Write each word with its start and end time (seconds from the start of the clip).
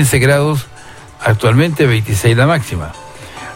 15 0.00 0.18
grados, 0.18 0.66
actualmente 1.22 1.84
26 1.84 2.34
la 2.34 2.46
máxima. 2.46 2.90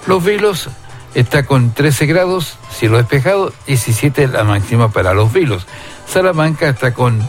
Los 0.07 0.23
Vilos 0.23 0.69
está 1.15 1.47
con 1.47 1.73
13 1.73 2.05
grados, 2.05 2.59
cielo 2.71 2.99
despejado, 2.99 3.51
17 3.67 4.29
la 4.29 4.45
máxima 4.45 4.93
para 4.93 5.15
Los 5.15 5.33
Vilos. 5.33 5.67
Salamanca 6.07 6.69
está 6.69 6.93
con 6.93 7.27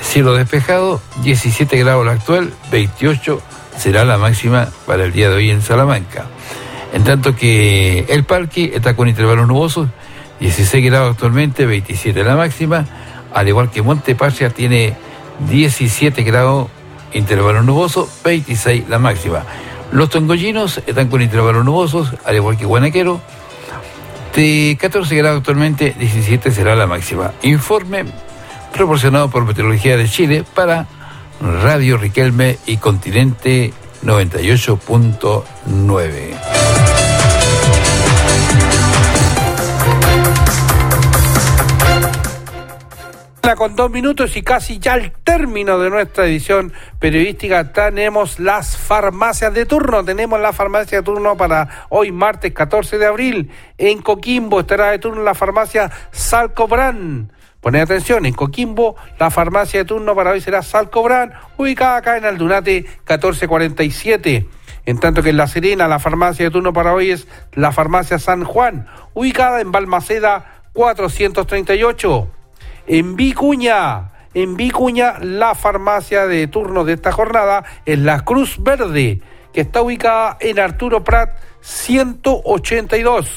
cielo 0.00 0.32
despejado, 0.32 1.02
17 1.22 1.76
grados 1.76 2.06
la 2.06 2.12
actual, 2.12 2.54
28 2.72 3.42
será 3.76 4.06
la 4.06 4.16
máxima 4.16 4.70
para 4.86 5.04
el 5.04 5.12
día 5.12 5.28
de 5.28 5.36
hoy 5.36 5.50
en 5.50 5.60
Salamanca. 5.60 6.24
En 6.94 7.04
tanto 7.04 7.36
que 7.36 8.06
el 8.08 8.24
Parque 8.24 8.72
está 8.74 8.96
con 8.96 9.06
intervalos 9.06 9.48
nubosos, 9.48 9.90
16 10.40 10.82
grados 10.82 11.10
actualmente, 11.10 11.66
27 11.66 12.24
la 12.24 12.36
máxima, 12.36 12.86
al 13.34 13.48
igual 13.48 13.70
que 13.70 13.82
Montepatria 13.82 14.48
tiene 14.48 14.96
17 15.46 16.22
grados 16.22 16.68
intervalos 17.12 17.64
nubosos, 17.64 18.08
26 18.24 18.88
la 18.88 18.98
máxima. 18.98 19.44
Los 19.92 20.10
tongollinos 20.10 20.82
están 20.86 21.08
con 21.08 21.22
intervalos 21.22 21.64
nubosos, 21.64 22.12
al 22.24 22.36
igual 22.36 22.56
que 22.56 22.66
Guanaquero. 22.66 23.20
De 24.34 24.76
14 24.80 25.16
grados 25.16 25.38
actualmente, 25.38 25.94
17 25.98 26.52
será 26.52 26.76
la 26.76 26.86
máxima. 26.86 27.32
Informe 27.42 28.04
proporcionado 28.72 29.28
por 29.30 29.44
Meteorología 29.44 29.96
de 29.96 30.08
Chile 30.08 30.44
para 30.54 30.86
Radio 31.40 31.96
Riquelme 31.96 32.58
y 32.66 32.76
Continente 32.76 33.72
98.9. 34.04 36.69
Con 43.56 43.74
dos 43.74 43.90
minutos 43.90 44.36
y 44.36 44.42
casi 44.42 44.78
ya 44.78 44.92
al 44.92 45.10
término 45.10 45.78
de 45.80 45.90
nuestra 45.90 46.24
edición 46.24 46.72
periodística 47.00 47.72
tenemos 47.72 48.38
las 48.38 48.76
farmacias 48.76 49.52
de 49.52 49.66
turno. 49.66 50.04
Tenemos 50.04 50.40
la 50.40 50.52
farmacia 50.52 50.98
de 50.98 51.04
turno 51.04 51.36
para 51.36 51.86
hoy 51.88 52.12
martes 52.12 52.52
14 52.52 52.98
de 52.98 53.06
abril. 53.06 53.50
En 53.76 54.02
Coquimbo 54.02 54.60
estará 54.60 54.92
de 54.92 55.00
turno 55.00 55.22
la 55.22 55.34
farmacia 55.34 55.90
Salcobran. 56.12 57.32
Poned 57.60 57.80
atención, 57.80 58.24
en 58.24 58.34
Coquimbo 58.34 58.94
la 59.18 59.30
farmacia 59.30 59.80
de 59.80 59.84
turno 59.84 60.14
para 60.14 60.30
hoy 60.30 60.40
será 60.40 60.62
Salcobran, 60.62 61.32
ubicada 61.56 61.96
acá 61.96 62.16
en 62.16 62.26
Aldunate 62.26 62.82
1447. 62.82 64.46
En 64.86 65.00
tanto 65.00 65.22
que 65.22 65.30
en 65.30 65.36
La 65.36 65.48
Serena 65.48 65.88
la 65.88 65.98
farmacia 65.98 66.44
de 66.44 66.50
turno 66.50 66.72
para 66.72 66.94
hoy 66.94 67.10
es 67.10 67.26
la 67.52 67.72
farmacia 67.72 68.18
San 68.20 68.44
Juan, 68.44 68.86
ubicada 69.12 69.60
en 69.60 69.72
Balmaceda 69.72 70.62
438. 70.72 72.39
En 72.92 73.14
Vicuña, 73.14 74.10
en 74.34 74.56
Vicuña, 74.56 75.20
la 75.20 75.54
farmacia 75.54 76.26
de 76.26 76.48
turno 76.48 76.84
de 76.84 76.94
esta 76.94 77.12
jornada 77.12 77.62
es 77.86 78.00
la 78.00 78.24
Cruz 78.24 78.56
Verde, 78.60 79.20
que 79.52 79.60
está 79.60 79.80
ubicada 79.80 80.36
en 80.40 80.58
Arturo 80.58 81.04
Prat 81.04 81.30
182. 81.60 83.30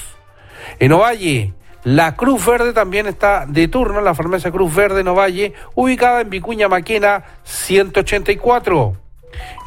En 0.79 0.91
Ovalle, 0.91 1.53
la 1.83 2.15
Cruz 2.15 2.43
Verde 2.43 2.73
también 2.73 3.05
está 3.05 3.45
de 3.47 3.67
turno, 3.67 4.01
la 4.01 4.15
farmacia 4.15 4.49
Cruz 4.49 4.73
Verde 4.73 5.01
en 5.01 5.09
Ovalle, 5.09 5.53
ubicada 5.75 6.21
en 6.21 6.31
Vicuña 6.31 6.67
Maquena 6.67 7.23
184. 7.43 8.97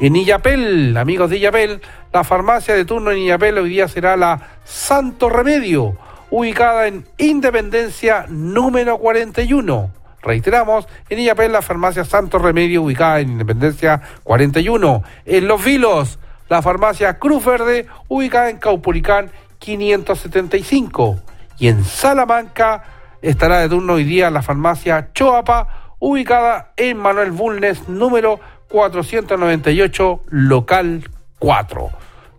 En 0.01 0.17
Illapel, 0.17 0.97
amigos 0.97 1.29
de 1.29 1.37
Illapel, 1.37 1.79
la 2.11 2.25
farmacia 2.25 2.73
de 2.73 2.83
turno 2.83 3.11
en 3.11 3.19
Illapel 3.19 3.57
hoy 3.57 3.69
día 3.69 3.87
será 3.87 4.17
la 4.17 4.59
Santo 4.65 5.29
Remedio, 5.29 5.97
ubicada 6.29 6.87
en 6.87 7.05
Independencia 7.17 8.25
número 8.29 8.97
41. 8.97 9.91
Reiteramos, 10.21 10.87
en 11.09 11.19
Illapel 11.19 11.51
la 11.51 11.61
farmacia 11.61 12.03
Santo 12.03 12.37
Remedio, 12.39 12.83
ubicada 12.83 13.19
en 13.19 13.29
Independencia 13.29 14.01
41. 14.23 15.03
En 15.25 15.47
Los 15.47 15.63
Vilos, 15.63 16.19
la 16.49 16.61
farmacia 16.61 17.19
Cruz 17.19 17.45
Verde, 17.45 17.87
ubicada 18.07 18.49
en 18.49 18.57
Caupolicán 18.57 19.31
575. 19.59 21.19
Y 21.59 21.69
en 21.69 21.83
Salamanca 21.83 22.83
estará 23.21 23.59
de 23.59 23.69
turno 23.69 23.93
hoy 23.93 24.03
día 24.03 24.29
la 24.29 24.41
farmacia 24.41 25.09
Choapa, 25.13 25.95
ubicada 25.99 26.73
en 26.77 26.97
Manuel 26.97 27.31
Bulnes 27.31 27.87
número 27.87 28.39
498, 28.69 30.21
local 30.29 31.09
4. 31.39 31.89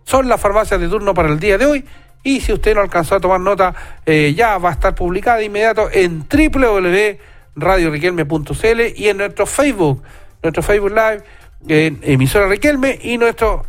Son 0.03 0.27
las 0.27 0.41
farmacias 0.41 0.79
de 0.79 0.87
turno 0.87 1.13
para 1.13 1.29
el 1.29 1.39
día 1.39 1.57
de 1.57 1.65
hoy 1.65 1.85
y 2.23 2.41
si 2.41 2.51
usted 2.53 2.73
no 2.75 2.81
alcanzó 2.81 3.15
a 3.15 3.19
tomar 3.19 3.39
nota, 3.39 3.73
eh, 4.05 4.33
ya 4.35 4.57
va 4.57 4.69
a 4.69 4.73
estar 4.73 4.95
publicada 4.95 5.37
de 5.37 5.45
inmediato 5.45 5.89
en 5.91 6.25
www.radioriquelme.cl 6.27 8.81
y 8.95 9.07
en 9.07 9.17
nuestro 9.17 9.45
Facebook, 9.45 10.01
nuestro 10.43 10.63
Facebook 10.63 10.91
Live, 10.91 11.23
en 11.67 11.99
emisora 12.03 12.47
Riquelme 12.47 12.97
y 13.01 13.17
nuestro 13.17 13.65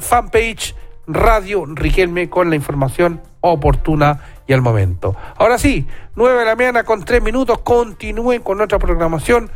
fanpage 0.00 0.76
Radio 1.06 1.64
Riquelme 1.66 2.28
con 2.28 2.50
la 2.50 2.56
información 2.56 3.22
oportuna 3.40 4.20
y 4.46 4.52
al 4.52 4.62
momento. 4.62 5.16
Ahora 5.36 5.58
sí, 5.58 5.86
9 6.14 6.40
de 6.40 6.44
la 6.44 6.56
mañana 6.56 6.84
con 6.84 7.04
3 7.04 7.22
minutos, 7.22 7.58
continúen 7.58 8.42
con 8.42 8.58
nuestra 8.58 8.78
programación 8.78 9.50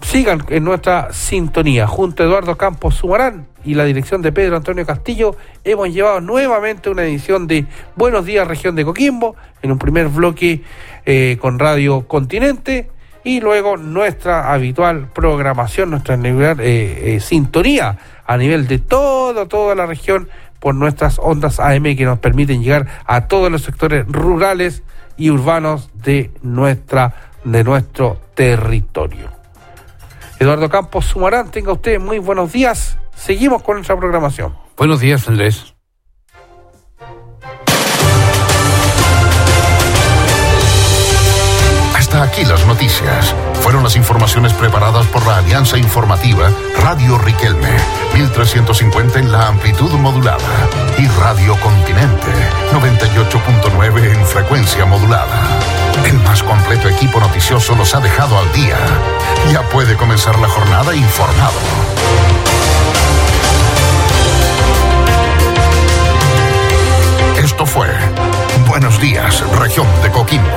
sigan 0.00 0.44
en 0.48 0.64
nuestra 0.64 1.12
sintonía. 1.12 1.86
Junto 1.86 2.22
a 2.22 2.26
Eduardo 2.26 2.56
Campos 2.56 2.96
Sumarán 2.96 3.46
y 3.64 3.74
la 3.74 3.84
dirección 3.84 4.22
de 4.22 4.32
Pedro 4.32 4.56
Antonio 4.56 4.86
Castillo, 4.86 5.36
hemos 5.64 5.92
llevado 5.92 6.20
nuevamente 6.20 6.90
una 6.90 7.04
edición 7.04 7.46
de 7.46 7.66
Buenos 7.96 8.24
Días 8.24 8.46
Región 8.46 8.74
de 8.76 8.84
Coquimbo, 8.84 9.36
en 9.62 9.72
un 9.72 9.78
primer 9.78 10.08
bloque 10.08 10.62
eh, 11.04 11.36
con 11.40 11.58
Radio 11.58 12.06
Continente 12.06 12.90
y 13.24 13.40
luego 13.40 13.76
nuestra 13.76 14.52
habitual 14.52 15.08
programación, 15.12 15.90
nuestra 15.90 16.14
eh, 16.14 16.56
eh, 16.60 17.20
sintonía 17.20 17.98
a 18.26 18.36
nivel 18.36 18.66
de 18.66 18.78
toda, 18.78 19.46
toda 19.46 19.74
la 19.74 19.86
región 19.86 20.28
por 20.60 20.74
nuestras 20.74 21.18
ondas 21.18 21.60
AM 21.60 21.96
que 21.96 22.04
nos 22.04 22.18
permiten 22.18 22.62
llegar 22.62 22.86
a 23.06 23.26
todos 23.26 23.50
los 23.50 23.62
sectores 23.62 24.06
rurales 24.08 24.82
y 25.16 25.30
urbanos 25.30 25.90
de 25.94 26.30
nuestra 26.42 27.14
de 27.44 27.64
nuestro 27.64 28.20
territorio. 28.34 29.37
Eduardo 30.38 30.68
Campos 30.68 31.06
Sumarán, 31.06 31.50
tenga 31.50 31.72
usted 31.72 31.98
muy 31.98 32.18
buenos 32.18 32.52
días. 32.52 32.96
Seguimos 33.16 33.62
con 33.62 33.76
nuestra 33.76 33.96
programación. 33.96 34.56
Buenos 34.76 35.00
días, 35.00 35.26
Andrés. 35.28 35.74
Hasta 41.94 42.22
aquí 42.22 42.44
las 42.44 42.64
noticias. 42.66 43.34
Fueron 43.68 43.84
las 43.84 43.96
informaciones 43.96 44.54
preparadas 44.54 45.06
por 45.08 45.26
la 45.26 45.36
Alianza 45.36 45.76
Informativa 45.76 46.50
Radio 46.80 47.18
Riquelme, 47.18 47.68
1350 48.14 49.18
en 49.18 49.30
la 49.30 49.46
amplitud 49.46 49.90
modulada 49.90 50.48
y 50.96 51.06
Radio 51.20 51.54
Continente, 51.60 52.32
98.9 52.72 54.14
en 54.14 54.24
frecuencia 54.24 54.86
modulada. 54.86 55.60
El 56.06 56.18
más 56.20 56.42
completo 56.42 56.88
equipo 56.88 57.20
noticioso 57.20 57.74
los 57.74 57.94
ha 57.94 58.00
dejado 58.00 58.38
al 58.38 58.50
día. 58.52 58.78
Ya 59.52 59.60
puede 59.68 59.96
comenzar 59.96 60.38
la 60.38 60.48
jornada 60.48 60.94
informado. 60.94 61.60
Esto 67.36 67.66
fue 67.66 67.88
Buenos 68.66 68.98
días, 68.98 69.44
región 69.58 69.86
de 70.02 70.10
Coquimbo. 70.10 70.56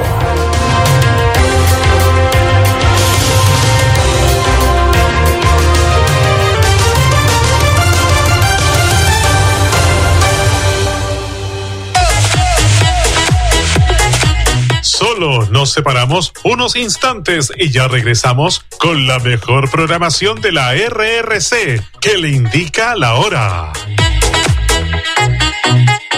Solo 15.21 15.45
nos 15.51 15.71
separamos 15.71 16.33
unos 16.43 16.75
instantes 16.75 17.53
y 17.55 17.69
ya 17.69 17.87
regresamos 17.87 18.65
con 18.79 19.05
la 19.05 19.19
mejor 19.19 19.69
programación 19.69 20.41
de 20.41 20.51
la 20.51 20.73
RRC 20.73 21.79
que 22.01 22.17
le 22.17 22.29
indica 22.29 22.95
la 22.95 23.13
hora. 23.13 23.71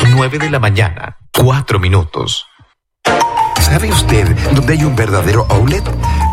9 0.09 0.39
de 0.39 0.49
la 0.49 0.59
mañana, 0.61 1.17
4 1.33 1.79
minutos. 1.79 2.45
¿Sabe 3.73 3.89
usted 3.89 4.27
dónde 4.53 4.73
hay 4.73 4.83
un 4.83 4.95
verdadero 4.95 5.47
outlet? 5.49 5.83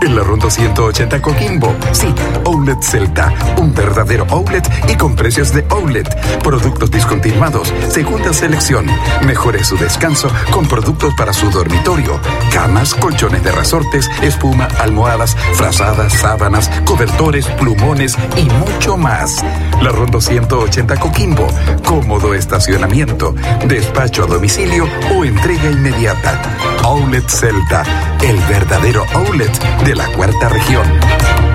En 0.02 0.14
la 0.14 0.22
Ronda 0.22 0.50
180 0.50 1.22
Coquimbo. 1.22 1.74
Sí, 1.92 2.14
Outlet 2.44 2.82
Celta. 2.82 3.32
Un 3.56 3.74
verdadero 3.74 4.26
outlet 4.28 4.68
y 4.88 4.94
con 4.94 5.16
precios 5.16 5.50
de 5.54 5.64
outlet. 5.70 6.06
Productos 6.42 6.90
discontinuados, 6.90 7.72
segunda 7.88 8.34
selección. 8.34 8.84
Mejore 9.24 9.64
su 9.64 9.78
descanso 9.78 10.30
con 10.50 10.66
productos 10.68 11.14
para 11.14 11.32
su 11.32 11.50
dormitorio. 11.50 12.20
Camas, 12.52 12.94
colchones 12.94 13.42
de 13.42 13.52
resortes, 13.52 14.10
espuma, 14.20 14.68
almohadas, 14.78 15.34
frazadas, 15.54 16.12
sábanas, 16.12 16.70
cobertores, 16.84 17.46
plumones 17.58 18.18
y 18.36 18.44
mucho 18.50 18.98
más. 18.98 19.42
La 19.80 19.90
Ronda 19.90 20.20
180 20.20 20.96
Coquimbo. 20.96 21.46
Cómodo 21.86 22.34
estacionamiento, 22.34 23.34
despacho 23.66 24.24
a 24.24 24.26
domicilio 24.26 24.86
o 25.16 25.24
entrega 25.24 25.70
inmediata. 25.70 26.38
Outlet 26.84 27.29
Celta, 27.30 27.84
el 28.22 28.36
verdadero 28.48 29.06
outlet 29.14 29.52
de 29.84 29.94
la 29.94 30.06
cuarta 30.08 30.48
región. 30.48 31.49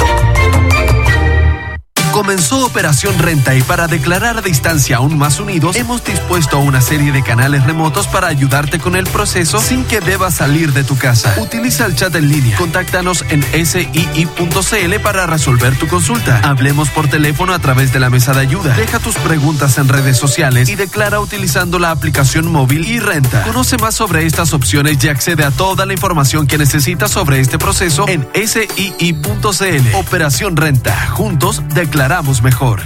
Comenzó 2.16 2.66
Operación 2.66 3.20
Renta 3.20 3.56
y 3.56 3.62
para 3.62 3.88
declarar 3.88 4.38
a 4.38 4.42
distancia 4.42 4.96
aún 4.96 5.18
más 5.18 5.42
unidos, 5.42 5.76
hemos 5.76 6.02
dispuesto 6.02 6.60
una 6.60 6.80
serie 6.80 7.12
de 7.12 7.22
canales 7.22 7.66
remotos 7.66 8.08
para 8.08 8.30
ayudarte 8.30 8.80
con 8.80 8.96
el 8.96 9.04
proceso 9.04 9.60
sin 9.60 9.84
que 9.84 10.00
debas 10.00 10.36
salir 10.36 10.72
de 10.72 10.86
tu 10.86 10.98
casa. 10.98 11.36
Utiliza 11.42 11.86
el 11.86 11.94
chat 11.94 12.16
en 12.16 12.30
línea. 12.30 12.58
Contáctanos 12.58 13.26
en 13.28 13.44
sii.cl 13.44 15.00
para 15.04 15.26
resolver 15.26 15.78
tu 15.78 15.88
consulta. 15.88 16.40
Hablemos 16.40 16.90
por 16.90 17.10
teléfono 17.10 17.54
a 17.54 17.60
través 17.60 17.92
de 17.92 18.00
la 18.00 18.10
mesa 18.10 18.34
de 18.34 18.40
ayuda. 18.40 18.74
Deja 18.78 19.00
tus 19.00 19.16
preguntas 19.16 19.78
en 19.78 19.90
redes 19.90 20.16
sociales 20.18 20.70
y 20.70 20.76
declara 20.76 21.20
utilizando 21.20 21.80
la 21.80 21.92
aplicación 21.92 22.50
móvil 22.50 22.88
y 22.88 23.02
renta. 23.02 23.44
Conoce 23.44 23.78
más 23.78 23.94
sobre 23.94 24.26
estas 24.26 24.54
opciones 24.54 25.04
y 25.04 25.10
accede 25.10 25.44
a 25.44 25.52
toda 25.52 25.86
la 25.86 25.92
información 25.92 26.48
que 26.48 26.58
necesitas 26.58 27.12
sobre 27.12 27.42
este 27.42 27.58
proceso 27.58 28.08
en 28.08 28.26
sii.cl. 28.34 29.96
Operación 29.96 30.56
Renta. 30.56 31.10
Juntos 31.10 31.62
mejor. 32.44 32.82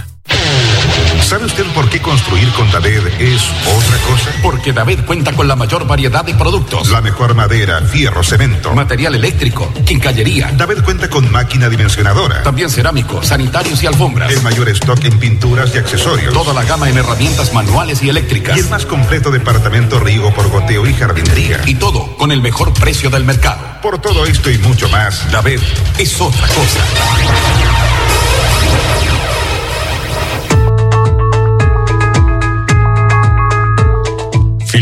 ¿Sabe 1.22 1.44
usted 1.44 1.66
por 1.74 1.90
qué 1.90 2.00
construir 2.00 2.48
con 2.52 2.70
David 2.70 3.00
es 3.18 3.42
otra 3.66 3.98
cosa? 4.08 4.30
Porque 4.42 4.72
David 4.72 5.00
cuenta 5.06 5.32
con 5.32 5.46
la 5.46 5.56
mayor 5.56 5.86
variedad 5.86 6.24
de 6.24 6.34
productos. 6.34 6.88
La 6.88 7.02
mejor 7.02 7.34
madera, 7.34 7.82
fierro, 7.82 8.24
cemento. 8.24 8.72
Material 8.72 9.14
eléctrico, 9.14 9.70
quincallería. 9.84 10.50
David 10.56 10.78
cuenta 10.84 11.10
con 11.10 11.30
máquina 11.30 11.68
dimensionadora. 11.68 12.42
También 12.42 12.70
cerámico, 12.70 13.22
sanitarios 13.22 13.82
y 13.82 13.88
alfombras. 13.88 14.32
El 14.32 14.42
mayor 14.42 14.70
stock 14.70 15.04
en 15.04 15.18
pinturas 15.18 15.74
y 15.74 15.78
accesorios. 15.78 16.32
Toda 16.32 16.54
la 16.54 16.64
gama 16.64 16.88
en 16.88 16.96
herramientas 16.96 17.52
manuales 17.52 18.02
y 18.02 18.08
eléctricas. 18.08 18.56
Y 18.56 18.60
el 18.60 18.70
más 18.70 18.86
completo 18.86 19.30
departamento 19.30 20.00
riego 20.00 20.32
por 20.32 20.48
goteo 20.48 20.86
y 20.86 20.94
jardinería. 20.94 21.60
Y 21.66 21.74
todo 21.74 22.16
con 22.16 22.32
el 22.32 22.40
mejor 22.40 22.72
precio 22.72 23.10
del 23.10 23.24
mercado. 23.24 23.60
Por 23.82 23.98
todo 24.00 24.24
esto 24.24 24.50
y 24.50 24.56
mucho 24.58 24.88
más, 24.88 25.30
David 25.30 25.60
es 25.98 26.18
otra 26.20 26.48
cosa. 26.48 26.80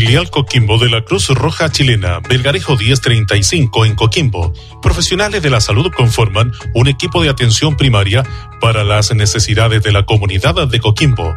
Filial 0.09 0.31
Coquimbo 0.31 0.79
de 0.79 0.89
la 0.89 1.03
Cruz 1.03 1.29
Roja 1.29 1.69
Chilena, 1.69 2.19
Belgarejo 2.27 2.75
1035 2.75 3.85
en 3.85 3.93
Coquimbo. 3.93 4.51
Profesionales 4.81 5.43
de 5.43 5.51
la 5.51 5.61
salud 5.61 5.91
conforman 5.95 6.51
un 6.73 6.87
equipo 6.87 7.21
de 7.21 7.29
atención 7.29 7.77
primaria 7.77 8.23
para 8.59 8.83
las 8.83 9.13
necesidades 9.13 9.83
de 9.83 9.91
la 9.91 10.07
comunidad 10.07 10.67
de 10.67 10.79
Coquimbo. 10.79 11.35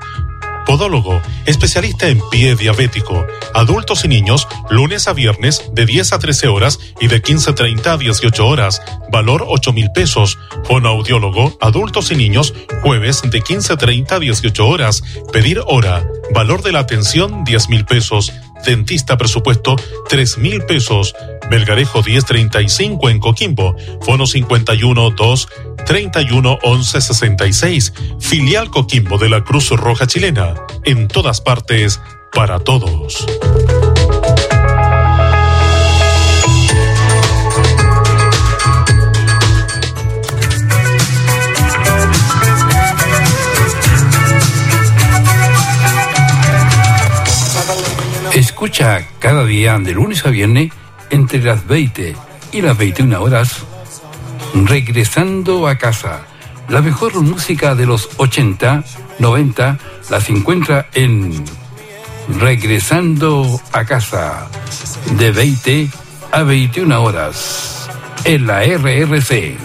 Podólogo, 0.65 1.21
especialista 1.45 2.09
en 2.09 2.23
pie 2.31 2.55
diabético, 2.57 3.27
adultos 3.53 4.07
y 4.07 4.09
niños, 4.09 4.49
lunes 4.71 5.07
a 5.07 5.13
viernes 5.13 5.71
de 5.75 5.85
10 5.85 6.15
a 6.15 6.19
13 6.19 6.49
horas 6.49 6.79
y 6.99 7.09
de 7.09 7.23
15.30 7.23 7.87
a 7.87 7.99
18 7.99 8.47
horas, 8.47 8.81
valor 9.11 9.45
8 9.49 9.75
mil 9.75 9.91
pesos. 9.93 10.39
Fonoaudiólogo, 10.65 11.59
adultos 11.61 12.11
y 12.11 12.17
niños, 12.17 12.55
jueves 12.83 13.21
de 13.23 13.43
15.30 13.43 14.13
a 14.13 14.19
18 14.19 14.67
horas, 14.67 15.03
pedir 15.31 15.61
hora, 15.67 16.07
valor 16.33 16.63
de 16.63 16.73
la 16.73 16.79
atención 16.79 17.45
10 17.45 17.69
mil 17.69 17.85
pesos. 17.85 18.33
Dentista 18.65 19.17
presupuesto 19.17 19.77
3 20.09 20.39
mil 20.39 20.63
pesos. 20.63 21.15
Belgarejo 21.51 22.03
1035 22.03 23.11
en 23.11 23.19
Coquimbo. 23.19 23.77
Fono 24.03 24.27
51 24.27 25.11
2 25.11 25.49
31 25.87 26.59
11 26.63 27.01
66. 27.01 27.93
Filial 28.21 28.71
Coquimbo 28.71 29.19
de 29.19 29.29
la 29.29 29.45
Cruz 29.45 29.71
Roja 29.71 30.07
Chilena. 30.07 30.55
En 30.85 31.09
todas 31.09 31.41
partes, 31.41 32.01
para 32.33 32.59
todos. 32.61 33.27
Escucha 48.63 49.05
cada 49.19 49.45
día 49.45 49.77
de 49.81 49.91
lunes 49.91 50.25
a 50.25 50.31
viernes 50.31 50.71
entre 51.11 51.43
las 51.43 51.67
20 51.67 52.15
y 52.53 52.63
las 52.63 52.79
21 52.79 53.21
horas 53.21 53.65
Regresando 54.55 55.67
a 55.67 55.77
casa. 55.79 56.21
La 56.69 56.81
mejor 56.81 57.21
música 57.23 57.75
de 57.75 57.87
los 57.87 58.11
80, 58.19 58.85
90 59.19 59.79
las 60.11 60.31
encuentra 60.31 60.87
en 60.95 61.45
Regresando 62.39 63.61
a 63.73 63.85
casa 63.85 64.47
de 65.19 65.33
20 65.33 65.91
a 66.31 66.43
21 66.45 67.03
horas 67.03 67.91
en 68.23 68.47
la 68.47 68.63
RRC. 68.63 69.57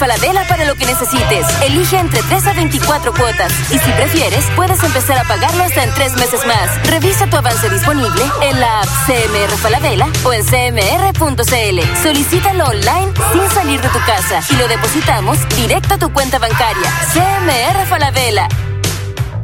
Falabella 0.00 0.46
para 0.48 0.64
lo 0.64 0.76
que 0.76 0.86
necesites. 0.86 1.46
Elige 1.62 1.98
entre 1.98 2.22
3 2.22 2.46
a 2.46 2.52
24 2.54 3.12
cuotas. 3.12 3.52
Y 3.70 3.78
si 3.78 3.92
prefieres, 3.92 4.46
puedes 4.56 4.82
empezar 4.82 5.18
a 5.18 5.24
pagarlo 5.24 5.62
hasta 5.62 5.84
en 5.84 5.92
3 5.92 6.14
meses 6.14 6.46
más. 6.46 6.88
Revisa 6.88 7.26
tu 7.26 7.36
avance 7.36 7.68
disponible 7.68 8.22
en 8.40 8.58
la 8.58 8.80
app 8.80 8.88
CMR 9.04 9.58
Falabella 9.58 10.08
o 10.24 10.32
en 10.32 10.42
cmr.cl. 10.42 12.02
Solicítalo 12.02 12.64
online 12.64 13.12
sin 13.30 13.50
salir 13.50 13.82
de 13.82 13.88
tu 13.90 13.98
casa 14.06 14.40
y 14.48 14.56
lo 14.56 14.68
depositamos 14.68 15.36
directo 15.54 15.94
a 15.94 15.98
tu 15.98 16.10
cuenta 16.14 16.38
bancaria. 16.38 16.90
CMR 17.12 17.86
Falabella. 17.86 18.48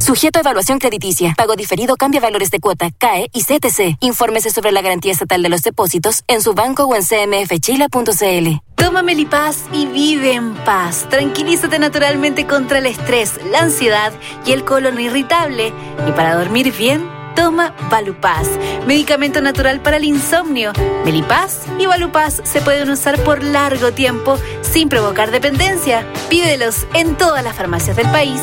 Sujeto 0.07 0.39
a 0.39 0.41
evaluación 0.41 0.79
crediticia. 0.79 1.33
Pago 1.35 1.57
diferido 1.57 1.97
cambia 1.97 2.21
valores 2.21 2.49
de 2.49 2.61
cuota, 2.61 2.91
CAE 2.97 3.29
y 3.33 3.43
CTC. 3.43 3.97
Infórmese 3.99 4.51
sobre 4.51 4.71
la 4.71 4.81
garantía 4.81 5.11
estatal 5.11 5.43
de 5.43 5.49
los 5.49 5.63
depósitos 5.63 6.23
en 6.29 6.41
su 6.41 6.53
banco 6.53 6.85
o 6.85 6.95
en 6.95 7.03
cmfchila.cl. 7.03 8.61
Toma 8.75 9.01
Melipaz 9.01 9.65
y 9.73 9.85
vive 9.85 10.31
en 10.31 10.53
paz. 10.63 11.07
Tranquilízate 11.09 11.77
naturalmente 11.77 12.47
contra 12.47 12.77
el 12.77 12.85
estrés, 12.85 13.33
la 13.51 13.59
ansiedad 13.59 14.13
y 14.45 14.53
el 14.53 14.63
colon 14.63 14.97
irritable. 14.97 15.73
Y 16.07 16.11
para 16.13 16.35
dormir 16.35 16.73
bien, 16.73 17.05
toma 17.35 17.75
Valupaz, 17.89 18.47
medicamento 18.85 19.41
natural 19.41 19.81
para 19.81 19.97
el 19.97 20.05
insomnio. 20.05 20.71
Melipaz 21.03 21.63
y 21.79 21.85
Valupaz 21.85 22.39
se 22.45 22.61
pueden 22.61 22.89
usar 22.89 23.21
por 23.25 23.43
largo 23.43 23.91
tiempo 23.91 24.39
sin 24.61 24.87
provocar 24.87 25.31
dependencia. 25.31 26.09
Pídelos 26.29 26.87
en 26.93 27.17
todas 27.17 27.43
las 27.43 27.57
farmacias 27.57 27.97
del 27.97 28.09
país. 28.09 28.39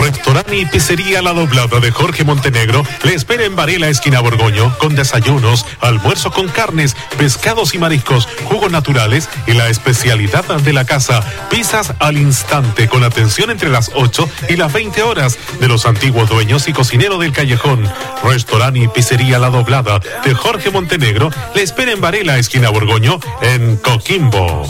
Restaurante 0.00 0.56
y 0.56 0.64
Pizzería 0.66 1.22
La 1.22 1.32
Doblada 1.32 1.80
de 1.80 1.90
Jorge 1.90 2.24
Montenegro 2.24 2.84
le 3.02 3.14
espera 3.14 3.44
en 3.44 3.54
Varela, 3.56 3.88
esquina 3.88 4.20
Borgoño, 4.20 4.76
con 4.78 4.94
desayunos, 4.94 5.66
almuerzo 5.80 6.30
con 6.30 6.48
carnes, 6.48 6.96
pescados 7.18 7.74
y 7.74 7.78
mariscos, 7.78 8.28
jugos 8.44 8.70
naturales 8.70 9.28
y 9.46 9.52
la 9.52 9.68
especialidad 9.68 10.44
de 10.44 10.72
la 10.72 10.84
casa, 10.84 11.22
pizzas 11.50 11.94
al 11.98 12.16
instante, 12.16 12.88
con 12.88 13.04
atención 13.04 13.50
entre 13.50 13.68
las 13.68 13.90
8 13.94 14.28
y 14.48 14.56
las 14.56 14.72
20 14.72 15.02
horas 15.02 15.38
de 15.60 15.68
los 15.68 15.86
antiguos 15.86 16.28
dueños 16.28 16.68
y 16.68 16.72
cocinero 16.72 17.18
del 17.18 17.32
callejón. 17.32 17.90
Restaurante 18.24 18.80
y 18.80 18.88
Pizzería 18.88 19.38
La 19.38 19.50
Doblada 19.50 20.00
de 20.24 20.34
Jorge 20.34 20.70
Montenegro 20.70 21.30
le 21.54 21.62
espera 21.62 21.92
en 21.92 22.00
Varela, 22.00 22.38
esquina 22.38 22.70
Borgoño, 22.70 23.20
en 23.42 23.76
Coquimbo. 23.76 24.66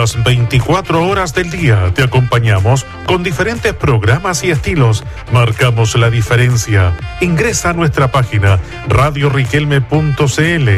Las 0.00 0.24
24 0.24 1.06
horas 1.06 1.34
del 1.34 1.50
día 1.50 1.92
te 1.94 2.02
acompañamos 2.02 2.86
con 3.04 3.22
diferentes 3.22 3.74
programas 3.74 4.42
y 4.42 4.50
estilos. 4.50 5.04
Marcamos 5.30 5.94
la 5.94 6.08
diferencia. 6.08 6.96
Ingresa 7.20 7.68
a 7.68 7.72
nuestra 7.74 8.10
página 8.10 8.58
radioriquelme.cl. 8.88 10.70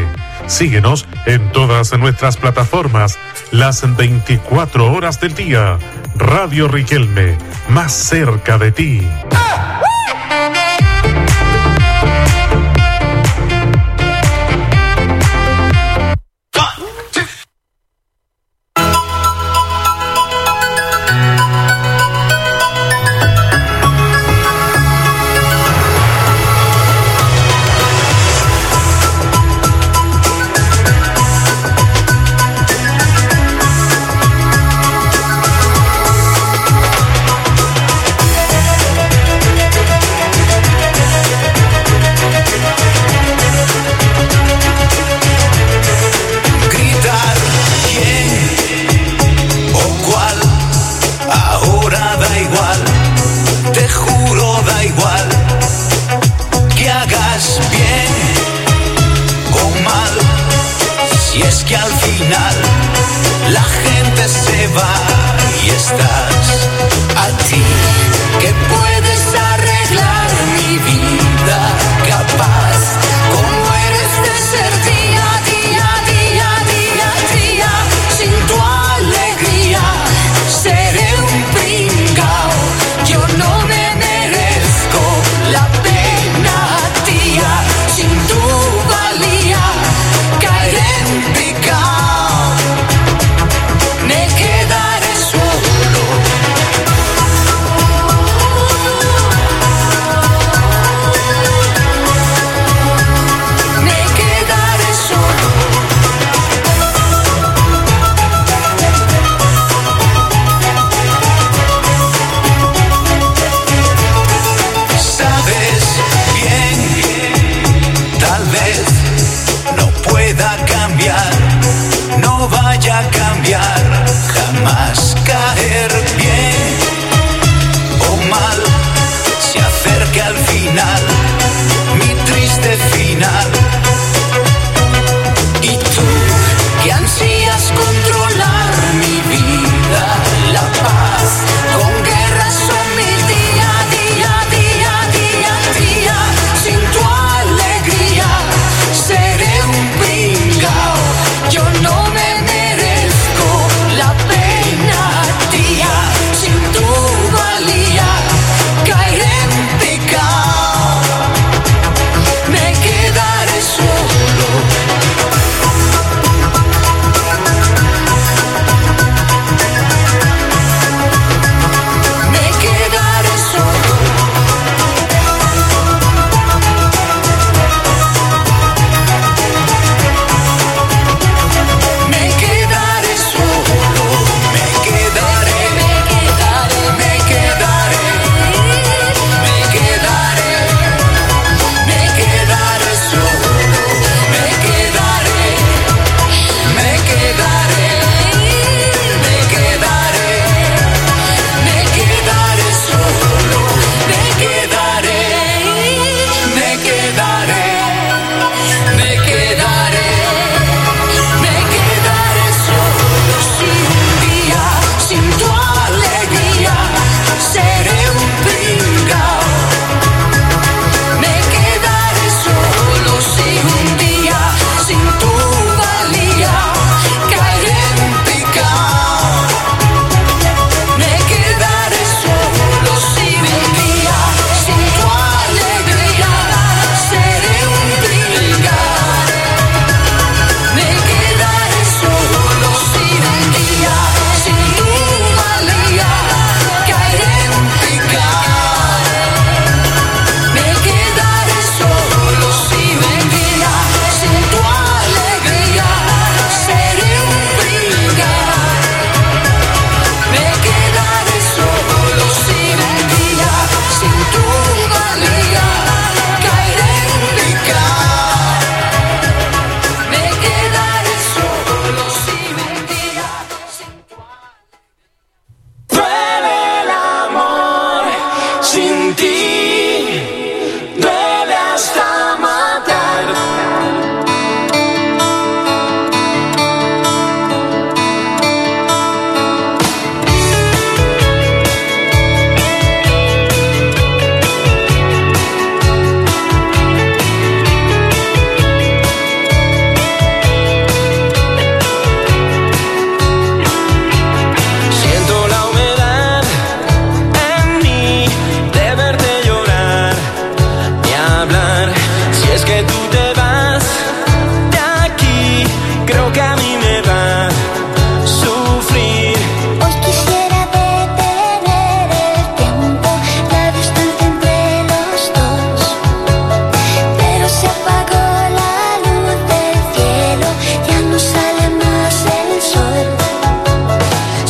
Síguenos 0.48 1.06
en 1.26 1.52
todas 1.52 1.96
nuestras 1.96 2.36
plataformas. 2.36 3.16
Las 3.52 3.96
24 3.96 4.92
horas 4.92 5.20
del 5.20 5.36
día. 5.36 5.78
Radio 6.16 6.66
Riquelme, 6.66 7.38
más 7.68 7.92
cerca 7.92 8.58
de 8.58 8.72
ti. 8.72 9.08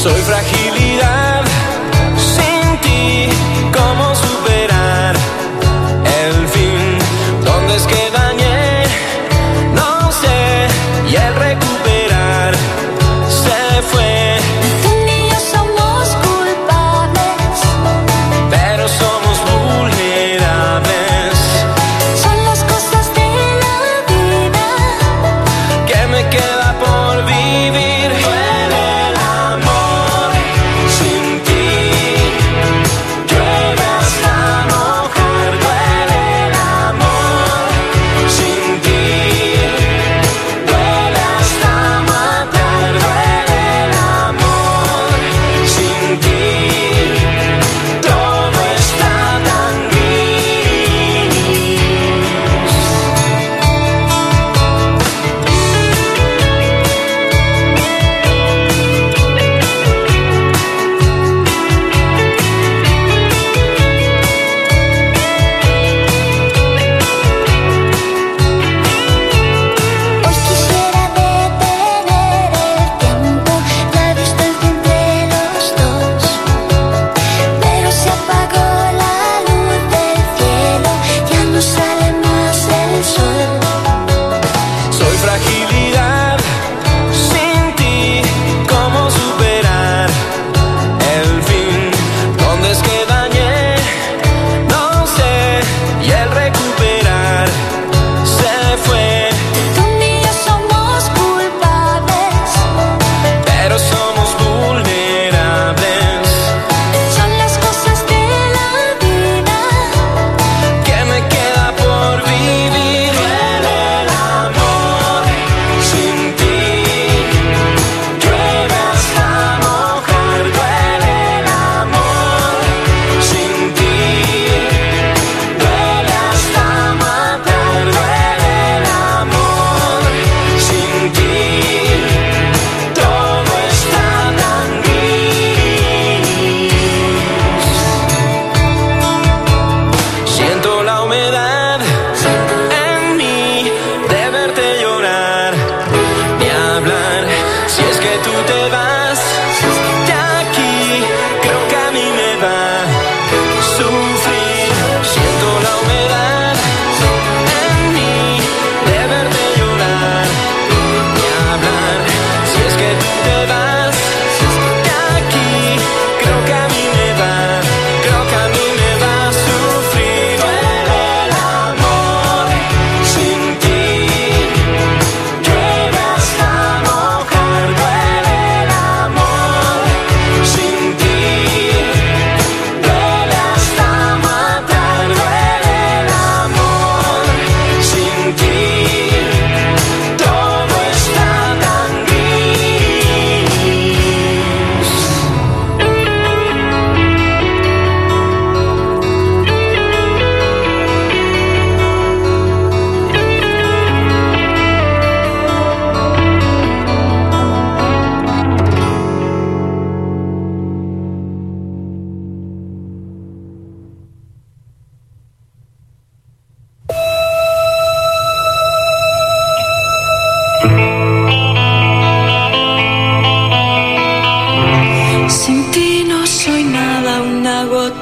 Soy 0.02 0.20
fragilidad 0.22 1.44
sin 2.16 2.80
ti, 2.80 3.31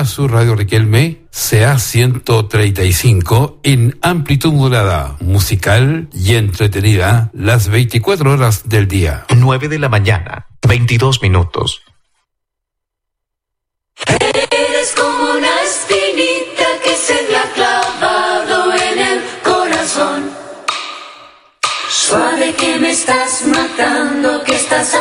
A 0.00 0.06
su 0.06 0.28
radio 0.28 0.56
Riquelme, 0.56 1.26
CA 1.30 1.78
135, 1.78 3.60
en 3.62 3.98
amplitud 4.00 4.50
modulada, 4.50 5.16
musical 5.20 6.08
y 6.14 6.36
entretenida, 6.36 7.30
las 7.34 7.68
24 7.68 8.32
horas 8.32 8.66
del 8.66 8.88
día. 8.88 9.26
9 9.36 9.68
de 9.68 9.78
la 9.78 9.90
mañana, 9.90 10.46
22 10.66 11.20
minutos. 11.20 11.82
Eres 14.06 14.94
como 14.96 15.32
una 15.32 15.54
espinita 15.68 16.66
que 16.82 16.96
se 16.96 17.26
me 17.30 17.36
ha 17.36 17.52
clavado 17.52 18.72
en 18.72 18.98
el 18.98 19.20
corazón. 19.44 20.30
Suave 21.90 22.54
que 22.54 22.78
me 22.78 22.92
estás 22.92 23.44
matando, 23.46 24.42
que 24.44 24.56
estás 24.56 24.94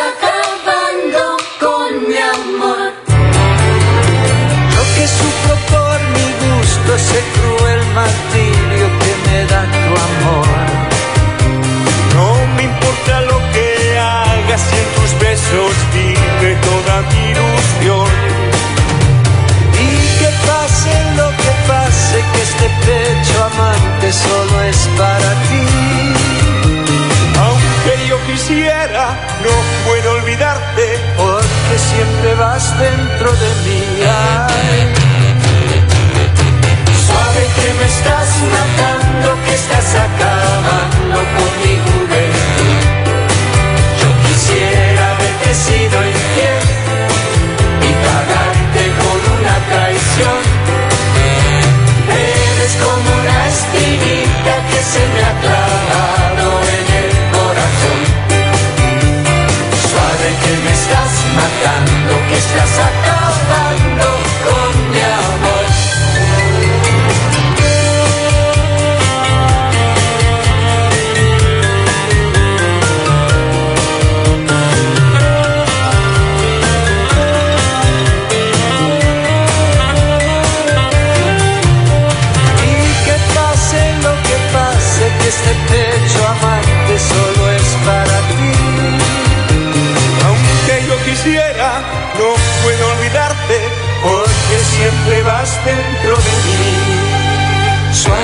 ese 6.99 7.19
cruel 7.35 7.81
martirio 7.99 8.85
que 9.01 9.11
me 9.25 9.39
da 9.51 9.61
tu 9.83 9.91
amor. 10.09 10.47
No 12.15 12.27
me 12.55 12.63
importa 12.63 13.21
lo 13.31 13.37
que 13.53 13.67
hagas 13.97 14.61
si 14.67 14.75
en 14.83 14.89
tus 14.97 15.11
besos 15.25 15.73
vive 15.93 16.49
toda 16.69 16.93
mi 17.09 17.21
ilusión. 17.33 18.09
Y 19.87 19.91
que 20.19 20.29
pase 20.47 20.93
lo 21.19 21.29
que 21.41 21.51
pase, 21.71 22.17
que 22.31 22.41
este 22.49 22.67
pecho 22.85 23.37
amante 23.51 24.07
solo 24.25 24.55
es 24.71 24.79
para 25.01 25.29
ti. 25.47 25.65
Aunque 27.45 27.93
yo 28.09 28.17
quisiera, 28.27 29.03
no 29.45 29.53
puedo 29.85 30.07
olvidarte, 30.19 30.85
porque 31.15 31.75
siempre 31.91 32.35
vas 32.35 32.65
dentro 32.77 33.31
de 33.43 33.49
mí. 33.65 33.83
Me 37.73 37.85
estás 37.85 38.29
matando, 38.53 39.43
que 39.45 39.53
estás 39.53 39.95
acabando 39.95 40.78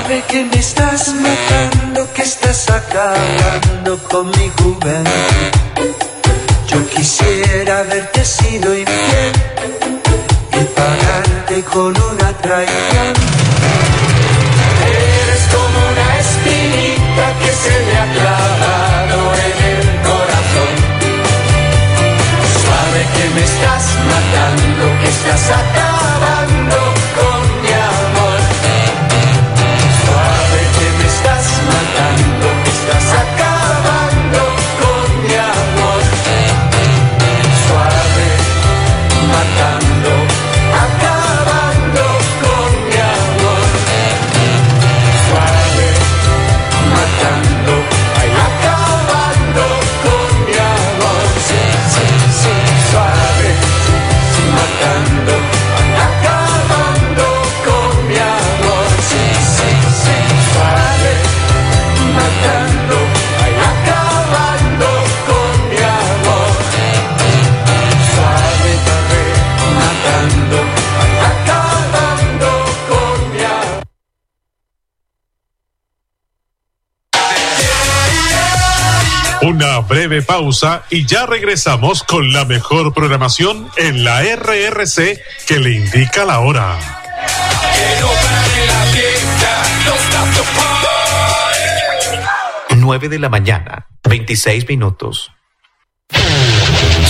Suave 0.05 0.23
que 0.27 0.43
me 0.43 0.59
estás 0.59 1.15
matando, 1.15 2.13
que 2.13 2.21
estás 2.21 2.69
acabando 2.69 3.97
con 4.07 4.29
mi 4.29 4.51
juventud. 4.59 5.93
Yo 6.67 6.87
quisiera 6.89 7.79
haberte 7.79 8.23
sido 8.23 8.77
infiel 8.77 9.33
y 10.53 10.63
pagarte 10.77 11.63
con 11.73 11.87
una 11.87 12.29
traición. 12.37 13.13
Eres 14.85 15.43
como 15.53 15.77
una 15.91 16.19
espinita 16.19 17.25
que 17.41 17.51
se 17.63 17.75
me 17.85 17.97
ha 17.97 18.07
clavado 18.13 19.17
en 19.47 19.57
el 19.73 19.81
corazón. 20.09 20.73
Suave 22.61 23.01
que 23.15 23.25
me 23.33 23.43
estás 23.43 23.85
matando, 24.11 25.01
que 25.01 25.09
estás 25.09 25.49
acabando 25.49 25.94
breve 79.87 80.21
pausa 80.21 80.83
y 80.89 81.05
ya 81.05 81.25
regresamos 81.25 82.03
con 82.03 82.31
la 82.31 82.45
mejor 82.45 82.93
programación 82.93 83.69
en 83.77 84.03
la 84.03 84.21
RRC 84.21 85.21
que 85.47 85.59
le 85.59 85.71
indica 85.71 86.25
la 86.25 86.39
hora. 86.39 86.77
9 92.75 93.09
de 93.09 93.19
la 93.19 93.29
mañana, 93.29 93.87
26 94.03 94.69
minutos. 94.69 95.34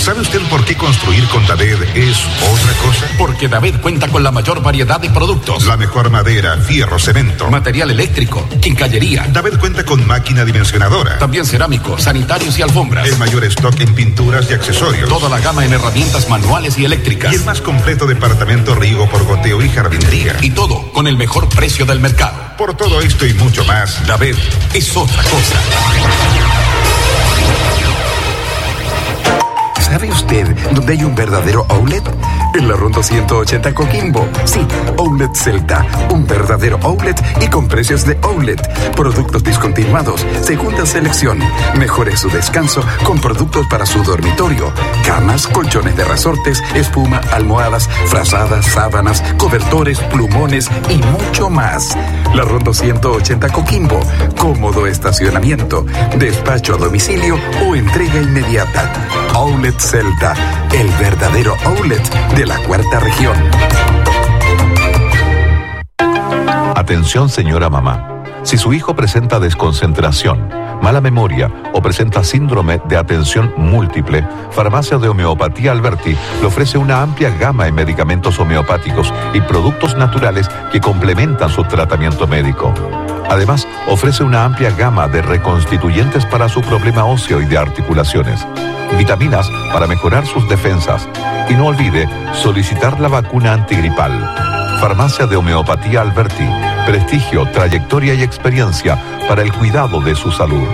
¿Sabe 0.06 0.20
usted 0.20 0.40
por 0.42 0.64
qué 0.64 0.76
construir 0.76 1.26
con 1.30 1.44
David 1.48 1.82
es 1.96 2.16
otra 2.40 2.72
cosa? 2.74 3.06
Porque 3.18 3.48
David 3.48 3.74
cuenta 3.82 4.06
con 4.06 4.22
la 4.22 4.30
mayor 4.30 4.62
variedad 4.62 5.00
de 5.00 5.10
productos. 5.10 5.66
La 5.66 5.76
mejor 5.76 6.10
madera, 6.10 6.56
fierro, 6.58 6.96
cemento. 7.00 7.50
Material 7.50 7.90
eléctrico, 7.90 8.48
quincallería. 8.62 9.26
David 9.32 9.54
cuenta 9.58 9.84
con 9.84 10.06
máquina 10.06 10.44
dimensionadora. 10.44 11.18
También 11.18 11.44
cerámicos, 11.44 12.04
sanitarios 12.04 12.56
y 12.56 12.62
alfombras. 12.62 13.08
El 13.08 13.18
mayor 13.18 13.42
stock 13.46 13.80
en 13.80 13.96
pinturas 13.96 14.48
y 14.48 14.54
accesorios. 14.54 15.08
Toda 15.08 15.28
la 15.28 15.40
gama 15.40 15.64
en 15.64 15.72
herramientas 15.72 16.28
manuales 16.28 16.78
y 16.78 16.84
eléctricas. 16.84 17.32
Y 17.32 17.34
el 17.34 17.44
más 17.44 17.60
completo 17.60 18.06
departamento 18.06 18.76
riego 18.76 19.10
por 19.10 19.24
goteo 19.24 19.60
y 19.60 19.68
jardinería. 19.70 20.36
Y 20.40 20.50
todo 20.50 20.92
con 20.92 21.08
el 21.08 21.16
mejor 21.16 21.48
precio 21.48 21.84
del 21.84 21.98
mercado. 21.98 22.54
Por 22.56 22.76
todo 22.76 23.00
esto 23.00 23.26
y 23.26 23.34
mucho 23.34 23.64
más, 23.64 24.06
David 24.06 24.36
es 24.72 24.96
otra 24.96 25.24
cosa. 25.24 26.75
¿Sabe 29.86 30.10
usted 30.10 30.48
dónde 30.74 30.94
hay 30.94 31.04
un 31.04 31.14
verdadero 31.14 31.64
outlet? 31.68 32.02
En 32.56 32.68
la 32.68 32.74
Ronda 32.74 33.02
180 33.02 33.74
Coquimbo. 33.74 34.26
Sí, 34.44 34.66
Outlet 34.96 35.34
Celta. 35.34 35.84
Un 36.10 36.26
verdadero 36.26 36.78
outlet 36.84 37.22
y 37.42 37.48
con 37.48 37.68
precios 37.68 38.06
de 38.06 38.16
outlet. 38.22 38.58
Productos 38.94 39.44
discontinuados, 39.44 40.24
segunda 40.40 40.86
selección. 40.86 41.38
Mejore 41.76 42.16
su 42.16 42.30
descanso 42.30 42.82
con 43.04 43.18
productos 43.18 43.66
para 43.68 43.84
su 43.84 44.02
dormitorio. 44.02 44.72
Camas, 45.04 45.46
colchones 45.46 45.96
de 45.96 46.04
resortes, 46.04 46.62
espuma, 46.74 47.20
almohadas, 47.30 47.90
frazadas, 48.06 48.64
sábanas, 48.64 49.22
cobertores, 49.36 49.98
plumones 50.00 50.70
y 50.88 50.96
mucho 50.96 51.50
más. 51.50 51.94
La 52.34 52.44
Ronda 52.44 52.72
180 52.72 53.50
Coquimbo. 53.50 54.00
Cómodo 54.38 54.86
estacionamiento, 54.86 55.84
despacho 56.16 56.76
a 56.76 56.78
domicilio 56.78 57.38
o 57.66 57.76
entrega 57.76 58.16
inmediata. 58.16 58.90
Outlet 59.34 59.78
Celta, 59.78 60.34
el 60.72 60.88
verdadero 60.98 61.54
outlet 61.64 62.02
de 62.34 62.45
la 62.46 62.58
cuarta 62.58 63.00
región. 63.00 63.36
Atención 66.76 67.28
señora 67.28 67.68
mamá. 67.68 68.22
Si 68.44 68.56
su 68.56 68.72
hijo 68.72 68.94
presenta 68.94 69.40
desconcentración, 69.40 70.48
mala 70.80 71.00
memoria 71.00 71.50
o 71.72 71.82
presenta 71.82 72.22
síndrome 72.22 72.80
de 72.88 72.96
atención 72.96 73.52
múltiple, 73.56 74.26
Farmacia 74.52 74.98
de 74.98 75.08
Homeopatía 75.08 75.72
Alberti 75.72 76.16
le 76.40 76.46
ofrece 76.46 76.78
una 76.78 77.02
amplia 77.02 77.30
gama 77.30 77.64
de 77.64 77.72
medicamentos 77.72 78.38
homeopáticos 78.38 79.12
y 79.34 79.40
productos 79.40 79.96
naturales 79.96 80.48
que 80.70 80.80
complementan 80.80 81.50
su 81.50 81.64
tratamiento 81.64 82.28
médico. 82.28 82.72
Además, 83.28 83.66
ofrece 83.88 84.22
una 84.22 84.44
amplia 84.44 84.70
gama 84.70 85.08
de 85.08 85.22
reconstituyentes 85.22 86.24
para 86.26 86.48
su 86.48 86.60
problema 86.60 87.04
óseo 87.04 87.40
y 87.40 87.46
de 87.46 87.58
articulaciones, 87.58 88.46
vitaminas 88.96 89.50
para 89.72 89.86
mejorar 89.86 90.26
sus 90.26 90.48
defensas 90.48 91.08
y 91.48 91.54
no 91.54 91.66
olvide 91.66 92.08
solicitar 92.34 93.00
la 93.00 93.08
vacuna 93.08 93.52
antigripal. 93.52 94.12
Farmacia 94.80 95.26
de 95.26 95.36
Homeopatía 95.36 96.02
Alberti. 96.02 96.46
Prestigio, 96.86 97.46
trayectoria 97.50 98.14
y 98.14 98.22
experiencia 98.22 98.96
para 99.26 99.42
el 99.42 99.52
cuidado 99.52 100.00
de 100.00 100.14
su 100.14 100.30
salud. 100.30 100.68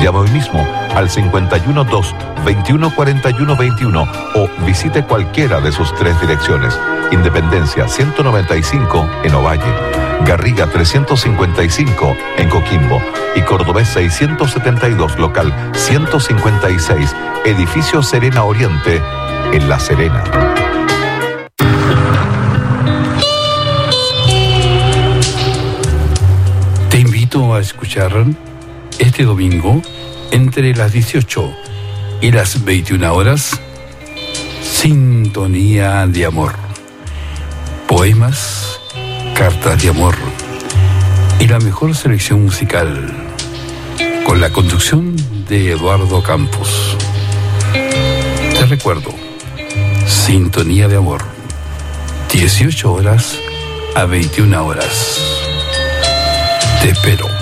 Llama 0.00 0.20
hoy 0.20 0.30
mismo 0.30 0.64
al 0.94 1.08
512 1.08 2.14
2141 2.44 3.56
21 3.56 4.08
o 4.34 4.48
visite 4.64 5.02
cualquiera 5.02 5.60
de 5.60 5.72
sus 5.72 5.92
tres 5.94 6.20
direcciones. 6.20 6.78
Independencia 7.10 7.88
195 7.88 9.08
en 9.24 9.34
Ovalle, 9.34 10.05
Garriga 10.24 10.66
355 10.66 12.16
en 12.38 12.48
Coquimbo 12.48 13.00
y 13.34 13.42
Cordobés 13.42 13.88
672 13.88 15.18
local 15.18 15.54
156, 15.74 17.14
edificio 17.44 18.02
Serena 18.02 18.44
Oriente 18.44 19.02
en 19.52 19.68
La 19.68 19.78
Serena. 19.78 20.24
Te 26.90 26.98
invito 26.98 27.54
a 27.54 27.60
escuchar 27.60 28.12
este 28.98 29.24
domingo 29.24 29.82
entre 30.30 30.74
las 30.74 30.92
18 30.92 31.52
y 32.20 32.30
las 32.30 32.64
21 32.64 33.14
horas 33.14 33.60
Sintonía 34.62 36.06
de 36.06 36.26
Amor. 36.26 36.52
Poemas, 37.88 38.80
cartas 39.36 39.82
de 39.82 39.90
amor 39.90 40.14
y 41.38 41.46
la 41.46 41.58
mejor 41.58 41.94
selección 41.94 42.42
musical 42.42 43.12
con 44.24 44.40
la 44.40 44.50
conducción 44.50 45.14
de 45.46 45.72
Eduardo 45.72 46.22
Campos. 46.22 46.96
Te 47.72 48.64
recuerdo, 48.66 49.10
Sintonía 50.06 50.88
de 50.88 50.96
Amor, 50.96 51.20
18 52.32 52.90
horas 52.90 53.38
a 53.94 54.06
21 54.06 54.64
horas. 54.64 55.20
Te 56.80 56.90
espero. 56.90 57.35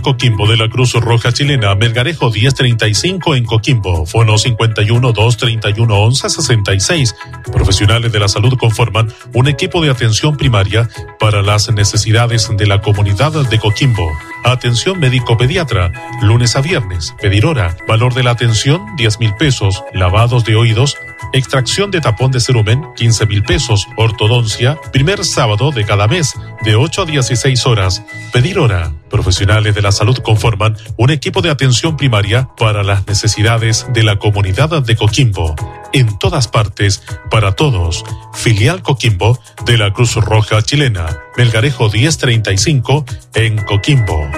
Coquimbo 0.00 0.48
de 0.48 0.56
la 0.56 0.70
Cruz 0.70 0.94
Roja 0.94 1.32
Chilena, 1.32 1.74
Melgarejo 1.74 2.30
1035 2.30 3.34
en 3.34 3.44
Coquimbo, 3.44 4.06
Fono 4.06 4.38
51 4.38 5.12
231 5.12 5.94
11 5.94 6.30
66. 6.30 7.14
Profesionales 7.52 8.10
de 8.10 8.18
la 8.18 8.28
salud 8.28 8.56
conforman 8.56 9.12
un 9.34 9.48
equipo 9.48 9.82
de 9.82 9.90
atención 9.90 10.38
primaria 10.38 10.88
para 11.18 11.42
las 11.42 11.70
necesidades 11.70 12.48
de 12.56 12.66
la 12.66 12.80
comunidad 12.80 13.32
de 13.32 13.58
Coquimbo. 13.58 14.10
Atención 14.44 14.98
médico-pediatra, 14.98 15.92
lunes 16.22 16.56
a 16.56 16.62
viernes, 16.62 17.14
pedir 17.20 17.44
hora, 17.44 17.76
valor 17.86 18.14
de 18.14 18.22
la 18.22 18.30
atención 18.30 18.80
10 18.96 19.20
mil 19.20 19.34
pesos, 19.34 19.84
lavados 19.92 20.46
de 20.46 20.56
oídos, 20.56 20.96
extracción 21.32 21.90
de 21.90 22.00
tapón 22.00 22.30
de 22.30 22.40
cerumen 22.40 22.84
15 22.96 23.26
mil 23.26 23.42
pesos, 23.42 23.86
ortodoncia, 23.96 24.78
primer 24.92 25.24
sábado 25.24 25.70
de 25.70 25.84
cada 25.84 26.06
mes, 26.06 26.34
de 26.62 26.76
8 26.76 27.02
a 27.02 27.04
16 27.06 27.66
horas, 27.66 28.02
pedir 28.32 28.58
hora. 28.58 28.92
Profesionales 29.10 29.74
de 29.74 29.82
la 29.82 29.92
salud 29.92 30.18
conforman 30.18 30.76
un 30.96 31.10
equipo 31.10 31.40
de 31.42 31.50
atención 31.50 31.96
primaria 31.96 32.48
para 32.56 32.82
las 32.82 33.06
necesidades 33.06 33.86
de 33.92 34.02
la 34.02 34.18
comunidad 34.18 34.82
de 34.82 34.96
Coquimbo. 34.96 35.54
En 35.92 36.18
todas 36.18 36.48
partes, 36.48 37.02
para 37.30 37.52
todos. 37.52 38.04
Filial 38.34 38.82
Coquimbo 38.82 39.38
de 39.64 39.78
la 39.78 39.92
Cruz 39.92 40.16
Roja 40.16 40.60
Chilena. 40.62 41.06
Melgarejo 41.36 41.88
1035 41.90 43.04
en 43.34 43.56
Coquimbo. 43.58 44.28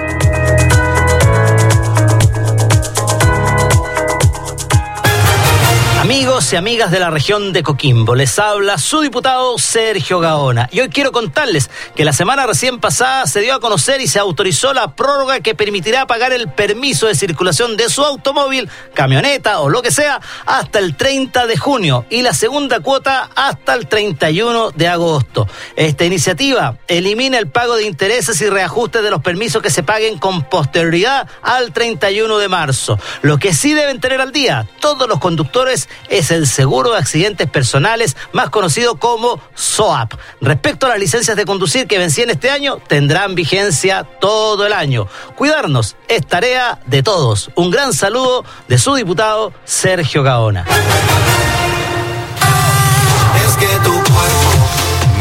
Y 6.39 6.55
amigas 6.55 6.89
de 6.89 6.99
la 6.99 7.09
región 7.09 7.51
de 7.51 7.63
Coquimbo, 7.63 8.15
les 8.15 8.39
habla 8.39 8.77
su 8.77 9.01
diputado 9.01 9.57
Sergio 9.59 10.19
Gaona. 10.19 10.69
Y 10.71 10.79
hoy 10.79 10.87
quiero 10.87 11.11
contarles 11.11 11.69
que 11.95 12.05
la 12.05 12.13
semana 12.13 12.47
recién 12.47 12.79
pasada 12.79 13.27
se 13.27 13.41
dio 13.41 13.53
a 13.53 13.59
conocer 13.59 13.99
y 13.99 14.07
se 14.07 14.19
autorizó 14.19 14.73
la 14.73 14.95
prórroga 14.95 15.41
que 15.41 15.53
permitirá 15.53 16.07
pagar 16.07 16.31
el 16.31 16.49
permiso 16.49 17.07
de 17.07 17.13
circulación 17.13 17.75
de 17.75 17.89
su 17.89 18.03
automóvil, 18.03 18.69
camioneta 18.95 19.59
o 19.59 19.69
lo 19.69 19.81
que 19.81 19.91
sea 19.91 20.21
hasta 20.45 20.79
el 20.79 20.95
30 20.95 21.45
de 21.45 21.57
junio 21.57 22.05
y 22.09 22.21
la 22.21 22.33
segunda 22.33 22.79
cuota 22.79 23.29
hasta 23.35 23.73
el 23.73 23.87
31 23.87 24.71
de 24.71 24.87
agosto. 24.87 25.45
Esta 25.75 26.05
iniciativa 26.05 26.77
elimina 26.87 27.37
el 27.37 27.49
pago 27.49 27.75
de 27.75 27.83
intereses 27.83 28.39
y 28.41 28.49
reajustes 28.49 29.03
de 29.03 29.11
los 29.11 29.21
permisos 29.21 29.61
que 29.61 29.69
se 29.69 29.83
paguen 29.83 30.17
con 30.17 30.43
posterioridad 30.43 31.27
al 31.43 31.73
31 31.73 32.37
de 32.37 32.47
marzo. 32.47 32.97
Lo 33.21 33.37
que 33.37 33.53
sí 33.53 33.73
deben 33.73 33.99
tener 33.99 34.21
al 34.21 34.31
día 34.31 34.67
todos 34.79 35.07
los 35.07 35.19
conductores 35.19 35.89
es 36.07 36.28
el 36.31 36.47
seguro 36.47 36.91
de 36.91 36.97
accidentes 36.97 37.49
personales, 37.49 38.15
más 38.33 38.49
conocido 38.49 38.99
como 38.99 39.41
SOAP. 39.55 40.13
Respecto 40.41 40.85
a 40.85 40.89
las 40.89 40.99
licencias 40.99 41.35
de 41.37 41.45
conducir 41.45 41.87
que 41.87 41.97
vencían 41.97 42.29
este 42.29 42.49
año, 42.49 42.77
tendrán 42.87 43.35
vigencia 43.35 44.03
todo 44.03 44.65
el 44.65 44.73
año. 44.73 45.07
Cuidarnos 45.35 45.95
es 46.07 46.25
tarea 46.25 46.79
de 46.85 47.03
todos. 47.03 47.49
Un 47.55 47.71
gran 47.71 47.93
saludo 47.93 48.43
de 48.67 48.77
su 48.77 48.95
diputado 48.95 49.53
Sergio 49.65 50.23
Gaona. 50.23 50.65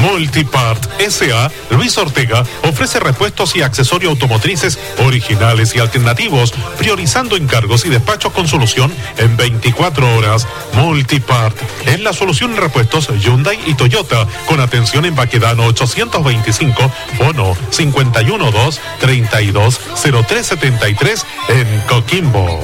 Multipart 0.01 0.87
SA 1.09 1.51
Luis 1.71 1.97
Ortega 1.99 2.45
ofrece 2.65 3.01
repuestos 3.01 3.57
y 3.57 3.63
accesorios 3.63 4.13
automotrices 4.13 4.79
originales 5.05 5.75
y 5.75 5.81
alternativos, 5.81 6.53
priorizando 6.77 7.37
encargos 7.37 7.85
y 7.85 7.89
despachos 7.89 8.33
con 8.33 8.47
solución 8.49 8.93
en 9.17 9.37
24 9.37 10.17
horas. 10.17 10.47
Multipart 10.75 11.57
es 11.87 12.01
la 12.01 12.13
solución 12.13 12.53
en 12.53 12.59
repuestos 12.59 13.09
Hyundai 13.09 13.59
y 13.67 13.75
Toyota, 13.75 14.27
con 14.47 14.61
atención 14.61 15.05
en 15.05 15.15
Baquedano 15.15 15.67
825, 15.67 16.91
Fono 17.19 17.57
512 17.71 18.81
320373 19.01 21.27
en 21.49 21.81
Coquimbo. 21.89 22.61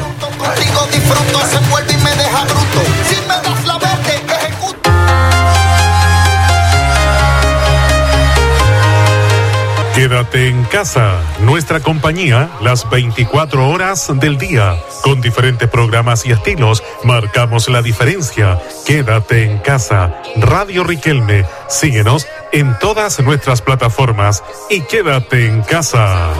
Quédate 9.94 10.48
en 10.48 10.64
casa, 10.64 11.20
nuestra 11.38 11.78
compañía, 11.78 12.50
las 12.60 12.90
24 12.90 13.68
horas 13.68 14.10
del 14.14 14.38
día. 14.38 14.74
Con 15.02 15.20
diferentes 15.20 15.68
programas 15.70 16.26
y 16.26 16.32
estilos, 16.32 16.82
marcamos 17.04 17.68
la 17.68 17.80
diferencia. 17.80 18.60
Quédate 18.84 19.44
en 19.44 19.58
casa. 19.58 20.20
Radio 20.34 20.82
Riquelme, 20.82 21.46
síguenos 21.68 22.26
en 22.50 22.76
todas 22.80 23.20
nuestras 23.20 23.62
plataformas 23.62 24.42
y 24.68 24.80
quédate 24.80 25.46
en 25.46 25.62
casa. 25.62 26.30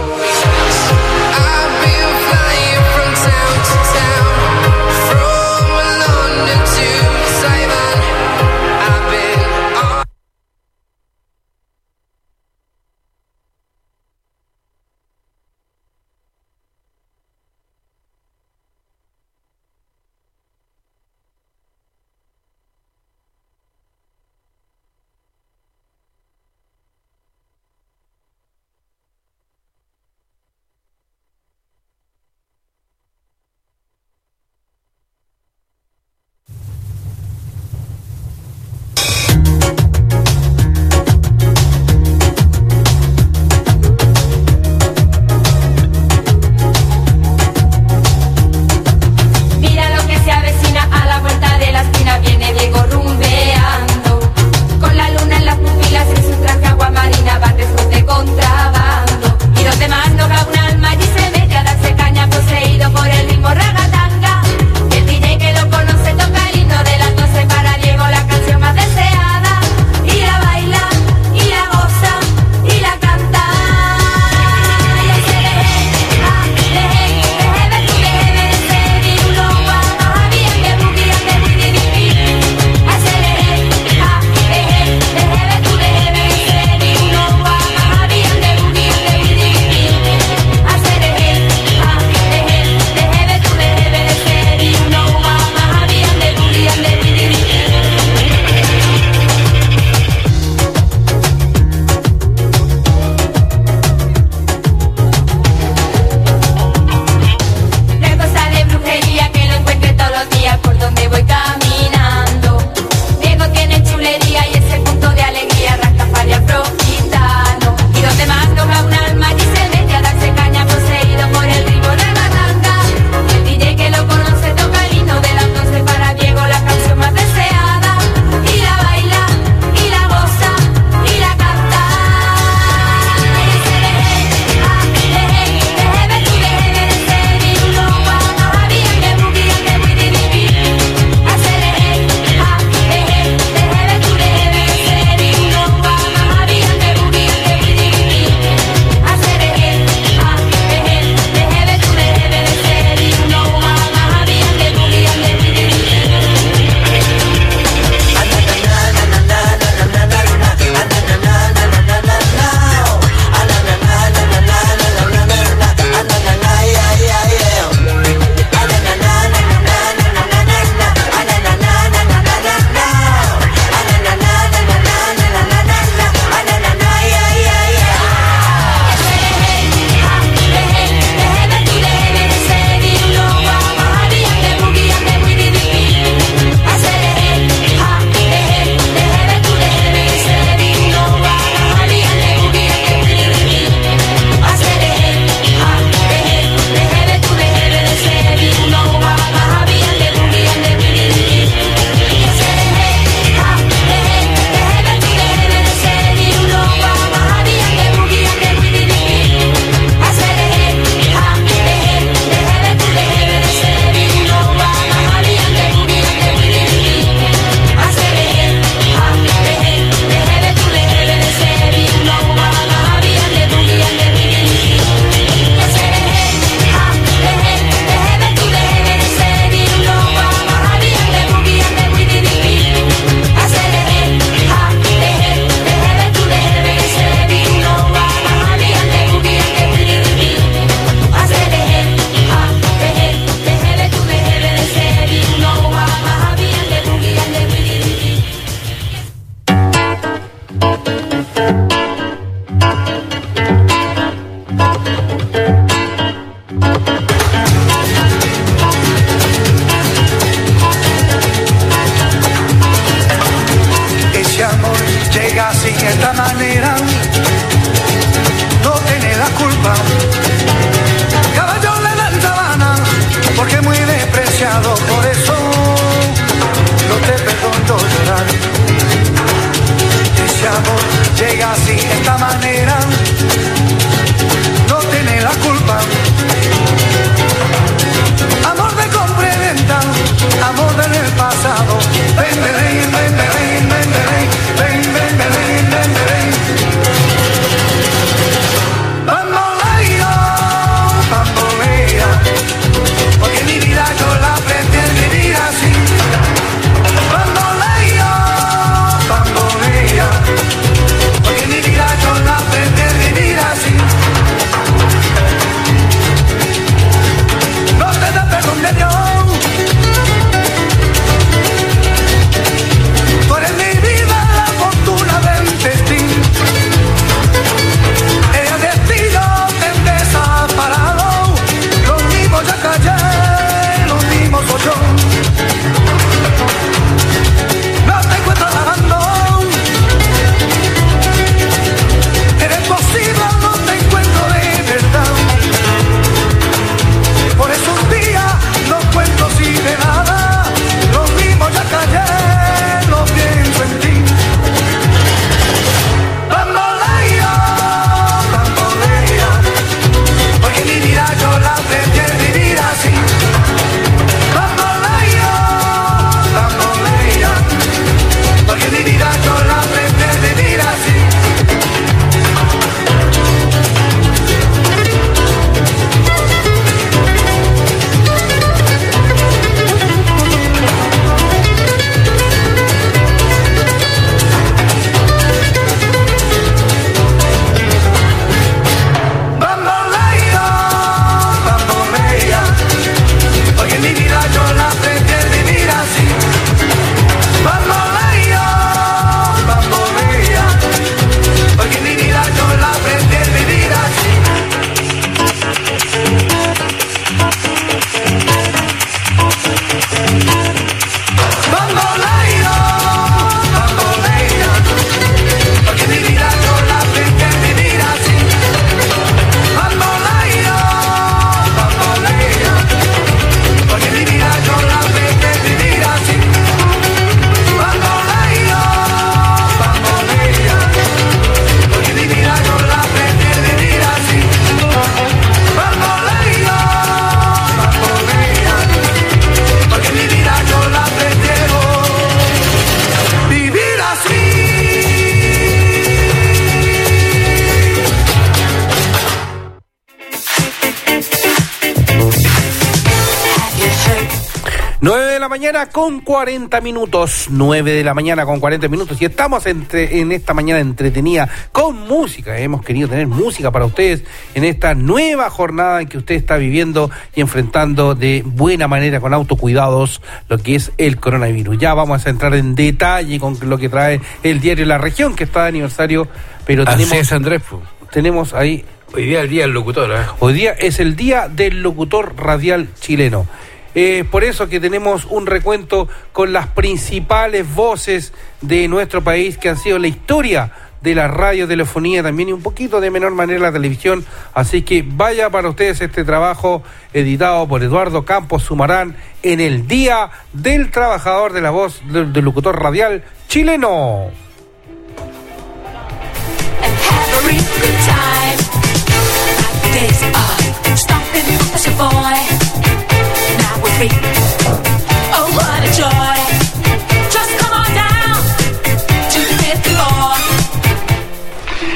Con 455.85 456.01
40 456.01 456.63
minutos. 456.63 457.27
9 457.29 457.73
de 457.73 457.85
la 457.85 457.93
mañana 457.93 458.25
con 458.25 458.41
40 458.41 458.69
minutos. 458.69 459.03
Y 459.03 459.05
estamos 459.05 459.45
entre, 459.45 460.01
en 460.01 460.13
esta 460.13 460.33
mañana 460.33 460.61
entretenida 460.61 461.29
con 461.53 461.77
música. 461.87 462.39
Hemos 462.39 462.65
querido 462.65 462.89
tener 462.89 463.07
música 463.07 463.51
para 463.51 463.67
ustedes 463.67 464.03
en 464.33 464.45
esta 464.45 464.75
nueva 464.75 465.29
jornada 465.29 465.83
en 465.83 465.89
que 465.89 465.99
usted 465.99 466.15
está 466.15 466.39
viviendo 466.39 466.91
y 467.15 467.21
enfrentando 467.21 467.95
de 467.95 468.23
buena 468.25 468.67
manera, 468.67 468.99
con 468.99 469.13
autocuidados, 469.13 470.01
lo 470.31 470.39
que 470.39 470.55
es 470.55 470.73
el 470.79 470.97
coronavirus. 470.97 471.59
Ya 471.59 471.75
vamos 471.75 472.07
a 472.07 472.09
entrar 472.09 472.33
en 472.35 472.55
detalle 472.55 473.21
con 473.21 473.37
lo 473.43 473.59
que 473.59 473.69
trae 473.69 474.01
el 474.23 474.41
diario 474.41 474.65
La 474.65 474.79
Región, 474.79 475.15
que 475.15 475.25
está 475.25 475.43
de 475.43 475.49
aniversario. 475.49 476.09
Pero 476.47 476.63
Así 476.63 476.79
tenemos, 476.79 476.97
es, 476.97 477.13
Andrés. 477.13 477.43
tenemos 477.91 478.33
ahí 478.33 478.65
Hoy 478.95 479.07
día 479.07 479.19
es 479.19 479.25
el 479.25 479.31
día 479.31 479.43
del 479.43 479.51
locutor, 479.51 479.91
¿eh? 479.91 480.05
Hoy 480.21 480.33
día 480.35 480.53
es 480.53 480.79
el 480.79 480.95
día 480.95 481.29
del 481.29 481.63
locutor 481.63 482.15
radial 482.17 482.69
chileno. 482.79 483.27
Eh, 483.75 484.05
por 484.11 484.25
eso 484.25 484.49
que 484.49 484.61
tenemos 484.61 485.05
un 485.07 485.27
recuento 485.27 485.89
con 486.13 486.33
las 486.33 486.47
principales 486.49 487.53
voces 487.55 488.13
de 488.41 488.69
nuestro 488.69 489.03
país 489.03 489.37
que 489.39 489.49
han 489.49 489.59
sido 489.59 489.79
la 489.79 489.89
historia 489.89 490.53
de 490.85 490.95
la 490.95 491.09
radiotelefonía 491.09 492.03
también 492.03 492.29
y 492.29 492.33
un 492.33 492.43
poquito 492.43 492.81
de 492.81 492.91
menor 492.91 493.15
manera 493.15 493.41
la 493.41 493.53
televisión. 493.53 494.05
Así 494.35 494.63
que 494.63 494.85
vaya 494.87 495.31
para 495.31 495.49
ustedes 495.49 495.81
este 495.81 496.05
trabajo 496.05 496.63
editado 496.93 497.49
por 497.49 497.63
Eduardo 497.63 498.05
Campos 498.05 498.43
Sumarán 498.43 498.95
en 499.23 499.41
el 499.41 499.67
Día 499.67 500.11
del 500.35 500.71
Trabajador 500.71 501.33
de 501.33 501.41
la 501.41 501.51
Voz 501.51 501.81
del, 501.89 502.13
del 502.13 502.25
Locutor 502.25 502.63
Radial 502.63 503.03
chileno. 503.29 504.11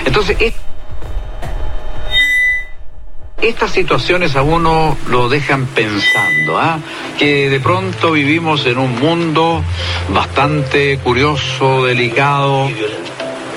Entonces, 0.05 0.37
es- 0.41 0.55
estas 3.43 3.71
situaciones 3.71 4.35
a 4.37 4.43
uno 4.43 4.97
lo 5.09 5.29
dejan 5.29 5.67
pensando, 5.67 6.59
¿ah? 6.59 6.79
que 7.19 7.49
de 7.51 7.61
pronto 7.61 8.13
vivimos 8.13 8.67
en 8.67 8.79
un 8.79 8.99
mundo 8.99 9.63
bastante 10.13 10.99
curioso, 10.99 11.85
delicado, 11.85 12.69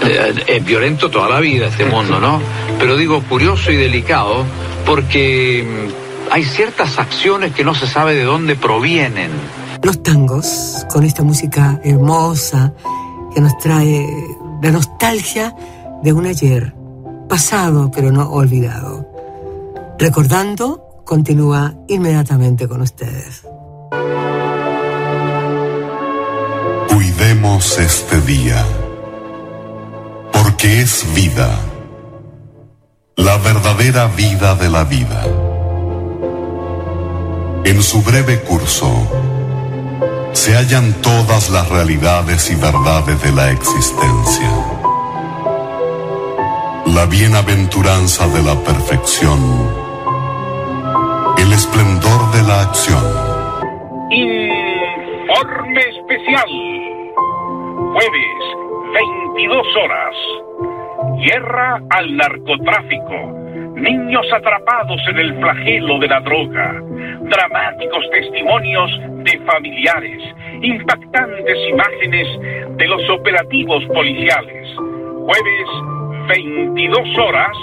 eh, 0.04 0.34
es 0.48 0.66
violento 0.66 1.10
toda 1.10 1.30
la 1.30 1.40
vida 1.40 1.68
este 1.68 1.86
mundo, 1.86 2.20
¿no? 2.20 2.42
Pero 2.80 2.96
digo 2.96 3.22
curioso 3.24 3.72
y 3.72 3.76
delicado 3.78 4.46
porque 4.86 5.66
mm, 5.66 6.01
hay 6.32 6.46
ciertas 6.46 6.98
acciones 6.98 7.54
que 7.54 7.66
no 7.66 7.76
se 7.76 7.86
sabe 7.88 8.16
de 8.16 8.24
dónde 8.24 8.56
provienen. 8.56 9.32
Los 9.84 10.02
tangos, 10.02 10.86
con 10.90 11.04
esta 11.04 11.24
música 11.24 11.82
hermosa 11.84 12.74
que 13.36 13.42
nos 13.42 13.58
trae 13.58 14.08
la 14.62 14.72
nostalgia 14.72 15.54
de 16.02 16.14
un 16.14 16.26
ayer, 16.26 16.74
pasado 17.28 17.92
pero 17.94 18.14
no 18.14 18.30
olvidado. 18.32 19.06
Recordando, 20.00 21.04
continúa 21.06 21.76
inmediatamente 21.90 22.66
con 22.66 22.82
ustedes. 22.82 23.44
Cuidemos 26.88 27.78
este 27.78 28.22
día, 28.22 28.66
porque 30.32 30.80
es 30.80 31.06
vida, 31.14 31.60
la 33.18 33.36
verdadera 33.38 34.08
vida 34.08 34.56
de 34.56 34.70
la 34.70 34.86
vida. 34.86 35.51
En 37.64 37.84
su 37.84 38.02
breve 38.02 38.42
curso 38.42 38.90
se 40.34 40.56
hallan 40.56 41.00
todas 41.04 41.52
las 41.52 41.70
realidades 41.70 42.50
y 42.50 42.56
verdades 42.56 43.22
de 43.22 43.32
la 43.32 43.52
existencia. 43.52 44.50
La 46.88 47.06
bienaventuranza 47.06 48.28
de 48.30 48.42
la 48.42 48.56
perfección, 48.56 49.40
el 51.38 51.54
esplendor 51.54 52.32
de 52.32 52.44
la 52.44 52.62
acción. 52.62 53.04
Informe 54.10 55.82
especial. 55.82 56.50
Jueves, 57.94 58.42
22 59.36 59.68
horas. 59.84 60.16
Guerra 61.24 61.80
al 61.92 62.18
narcotráfico. 62.18 63.41
Niños 63.82 64.28
atrapados 64.32 65.02
en 65.10 65.18
el 65.18 65.40
flagelo 65.40 65.98
de 65.98 66.08
la 66.08 66.20
droga. 66.20 66.72
Dramáticos 67.22 68.06
testimonios 68.12 68.92
de 69.24 69.40
familiares. 69.40 70.22
Impactantes 70.62 71.58
imágenes 71.68 72.28
de 72.78 72.88
los 72.88 73.10
operativos 73.10 73.84
policiales. 73.86 74.68
Jueves, 74.78 75.68
22 76.28 77.18
horas. 77.18 77.58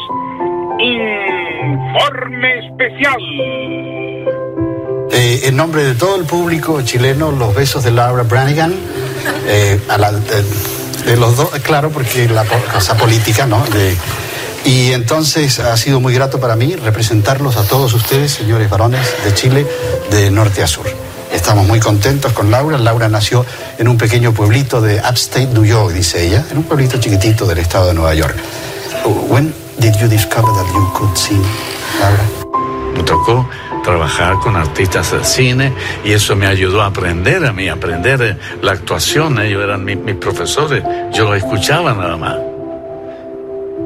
Informe 0.80 2.58
especial. 2.66 3.22
Eh, 5.12 5.40
en 5.44 5.56
nombre 5.56 5.84
de 5.84 5.94
todo 5.94 6.16
el 6.16 6.24
público 6.24 6.82
chileno, 6.82 7.30
los 7.30 7.54
besos 7.54 7.84
de 7.84 7.92
Laura 7.92 8.24
Branigan, 8.24 8.74
eh, 9.46 9.80
a 9.88 9.98
de, 9.98 11.16
los 11.16 11.36
dos, 11.36 11.50
claro, 11.60 11.90
porque 11.90 12.28
la 12.28 12.44
cosa 12.44 12.96
política, 12.96 13.46
¿no? 13.46 13.62
Y 14.68 14.92
entonces 14.92 15.58
ha 15.60 15.74
sido 15.78 15.98
muy 15.98 16.12
grato 16.12 16.38
para 16.40 16.54
mí 16.54 16.76
representarlos 16.76 17.56
a 17.56 17.62
todos 17.62 17.94
ustedes, 17.94 18.32
señores 18.32 18.68
varones 18.68 19.00
de 19.24 19.32
Chile, 19.32 19.66
de 20.10 20.30
norte 20.30 20.62
a 20.62 20.66
sur. 20.66 20.84
Estamos 21.32 21.66
muy 21.66 21.80
contentos 21.80 22.32
con 22.34 22.50
Laura. 22.50 22.76
Laura 22.78 23.08
nació 23.08 23.44
en 23.78 23.88
un 23.88 23.96
pequeño 23.96 24.32
pueblito 24.32 24.80
de 24.82 24.96
Upstate 24.96 25.46
New 25.46 25.64
York, 25.64 25.92
dice 25.94 26.26
ella, 26.26 26.44
en 26.50 26.58
un 26.58 26.64
pueblito 26.64 26.98
chiquitito 26.98 27.46
del 27.46 27.58
estado 27.58 27.86
de 27.88 27.94
Nueva 27.94 28.14
York. 28.14 28.36
When 29.28 29.54
did 29.78 29.94
you 30.00 30.06
discover 30.08 30.52
that 30.54 30.66
you 30.74 30.92
could 30.92 31.16
sing, 31.16 31.42
Laura? 32.00 32.24
Me 32.94 33.02
tocó 33.04 33.48
trabajar 33.84 34.38
con 34.40 34.56
artistas 34.56 35.12
de 35.12 35.24
cine 35.24 35.72
y 36.04 36.12
eso 36.12 36.34
me 36.36 36.46
ayudó 36.46 36.82
a 36.82 36.86
aprender 36.86 37.44
a 37.46 37.52
mí, 37.52 37.68
a 37.68 37.74
aprender 37.74 38.20
eh, 38.22 38.36
la 38.62 38.72
actuación. 38.72 39.38
Ellos 39.38 39.62
eran 39.64 39.84
mi- 39.84 39.96
mis 39.96 40.16
profesores, 40.16 40.82
yo 41.12 41.24
los 41.24 41.36
escuchaba 41.38 41.94
nada 41.94 42.16
más. 42.16 42.36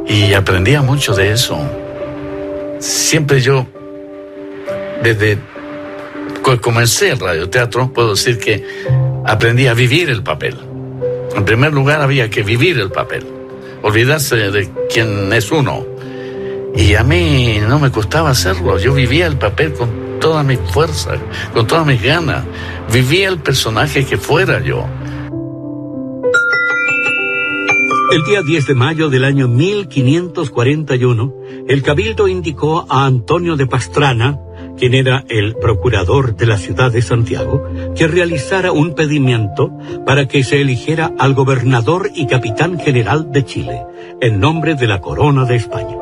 Y 0.06 0.34
aprendía 0.34 0.82
mucho 0.82 1.14
de 1.14 1.32
eso. 1.32 1.58
Siempre 2.78 3.40
yo, 3.40 3.66
desde 5.02 5.38
que 6.44 6.58
comencé 6.58 7.10
el 7.10 7.20
radioteatro, 7.20 7.92
puedo 7.92 8.10
decir 8.10 8.38
que 8.38 8.64
aprendí 9.24 9.66
a 9.66 9.74
vivir 9.74 10.10
el 10.10 10.22
papel. 10.22 10.56
En 11.36 11.44
primer 11.44 11.72
lugar, 11.72 12.00
había 12.00 12.28
que 12.28 12.42
vivir 12.42 12.78
el 12.78 12.90
papel, 12.90 13.24
olvidarse 13.82 14.36
de 14.36 14.68
quién 14.92 15.32
es 15.32 15.50
uno. 15.50 15.86
Y 16.74 16.94
a 16.94 17.02
mí 17.02 17.58
no 17.66 17.78
me 17.78 17.90
costaba 17.90 18.30
hacerlo. 18.30 18.78
Yo 18.78 18.94
vivía 18.94 19.26
el 19.26 19.36
papel 19.36 19.72
con 19.72 20.18
toda 20.20 20.42
mi 20.42 20.56
fuerza, 20.56 21.12
con 21.52 21.66
todas 21.66 21.86
mis 21.86 22.02
ganas. 22.02 22.44
Vivía 22.92 23.28
el 23.28 23.38
personaje 23.38 24.04
que 24.04 24.16
fuera 24.16 24.60
yo. 24.60 24.86
El 28.12 28.24
día 28.24 28.42
10 28.42 28.66
de 28.66 28.74
mayo 28.74 29.08
del 29.08 29.24
año 29.24 29.48
1541, 29.48 31.34
el 31.66 31.82
cabildo 31.82 32.28
indicó 32.28 32.84
a 32.90 33.06
Antonio 33.06 33.56
de 33.56 33.66
Pastrana, 33.66 34.38
quien 34.76 34.92
era 34.92 35.24
el 35.30 35.54
procurador 35.54 36.36
de 36.36 36.44
la 36.44 36.58
ciudad 36.58 36.92
de 36.92 37.00
Santiago, 37.00 37.66
que 37.96 38.06
realizara 38.06 38.70
un 38.70 38.94
pedimiento 38.94 39.72
para 40.04 40.28
que 40.28 40.44
se 40.44 40.60
eligiera 40.60 41.14
al 41.18 41.32
gobernador 41.32 42.10
y 42.14 42.26
capitán 42.26 42.78
general 42.78 43.32
de 43.32 43.46
Chile, 43.46 43.82
en 44.20 44.40
nombre 44.40 44.74
de 44.74 44.88
la 44.88 45.00
corona 45.00 45.46
de 45.46 45.56
España. 45.56 45.96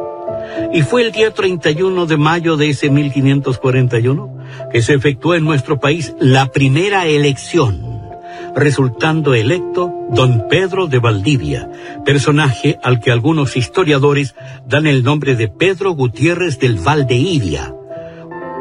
Y 0.72 0.82
fue 0.82 1.02
el 1.02 1.12
día 1.12 1.32
31 1.32 2.06
de 2.06 2.16
mayo 2.16 2.56
de 2.56 2.70
ese 2.70 2.90
1541 2.90 4.36
que 4.72 4.82
se 4.82 4.94
efectuó 4.94 5.36
en 5.36 5.44
nuestro 5.44 5.78
país 5.78 6.12
la 6.18 6.50
primera 6.50 7.06
elección 7.06 7.89
resultando 8.54 9.34
electo 9.34 9.92
don 10.10 10.48
Pedro 10.48 10.86
de 10.86 10.98
Valdivia, 10.98 11.68
personaje 12.04 12.78
al 12.82 13.00
que 13.00 13.10
algunos 13.10 13.56
historiadores 13.56 14.34
dan 14.66 14.86
el 14.86 15.02
nombre 15.02 15.36
de 15.36 15.48
Pedro 15.48 15.92
Gutiérrez 15.92 16.58
del 16.58 16.76
Valdeiria. 16.76 17.74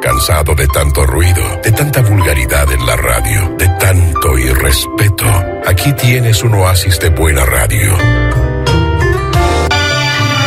Cansado 0.01 0.55
de 0.55 0.65
tanto 0.67 1.05
ruido, 1.05 1.43
de 1.61 1.71
tanta 1.71 2.01
vulgaridad 2.01 2.71
en 2.71 2.85
la 2.85 2.95
radio, 2.95 3.55
de 3.57 3.67
tanto 3.79 4.37
irrespeto. 4.37 5.25
Aquí 5.65 5.91
tienes 5.93 6.41
un 6.41 6.53
oasis 6.53 6.99
de 6.99 7.09
buena 7.09 7.45
radio. 7.45 7.97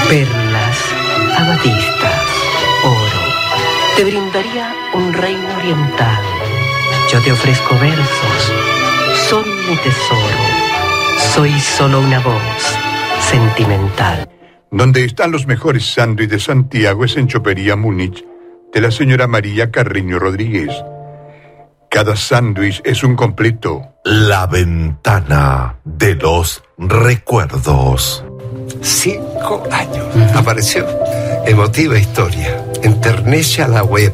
Perlas, 0.09 0.79
abatistas, 1.37 2.23
oro. 2.85 3.23
Te 3.97 4.05
brindaría 4.05 4.75
un 4.95 5.13
reino 5.13 5.57
oriental. 5.59 6.23
Yo 7.13 7.21
te 7.21 7.31
ofrezco 7.31 7.75
versos. 7.79 8.52
Son 9.33 9.49
mi 9.67 9.75
tesoro. 9.79 10.37
Soy 11.33 11.59
solo 11.59 12.01
una 12.01 12.21
voz 12.21 12.43
sentimental. 13.31 14.29
Donde 14.71 15.07
están 15.07 15.33
los 15.33 15.47
mejores 15.47 15.87
sándwiches 15.87 16.31
de 16.33 16.39
Santiago 16.39 17.07
es 17.07 17.17
en 17.17 17.29
Chopería 17.29 17.75
Múnich, 17.75 18.27
de 18.75 18.81
la 18.83 18.91
señora 18.91 19.29
María 19.29 19.71
Carreño 19.71 20.19
Rodríguez. 20.19 20.71
Cada 21.89 22.15
sándwich 22.15 22.83
es 22.85 23.03
un 23.05 23.17
completo. 23.17 23.95
La 24.05 24.47
ventana 24.47 25.79
de 25.83 26.15
los 26.15 26.63
recuerdos. 26.77 28.27
Cinco 28.83 29.67
años. 29.73 30.15
Apareció. 30.35 30.87
Emotiva 31.47 31.99
historia. 31.99 32.63
Enternece 32.83 33.63
a 33.63 33.69
la 33.69 33.83
web. 33.83 34.13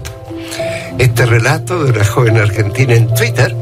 Este 0.96 1.26
relato 1.26 1.82
de 1.82 1.90
una 1.90 2.04
joven 2.04 2.36
argentina 2.36 2.94
en 2.94 3.12
Twitter 3.12 3.56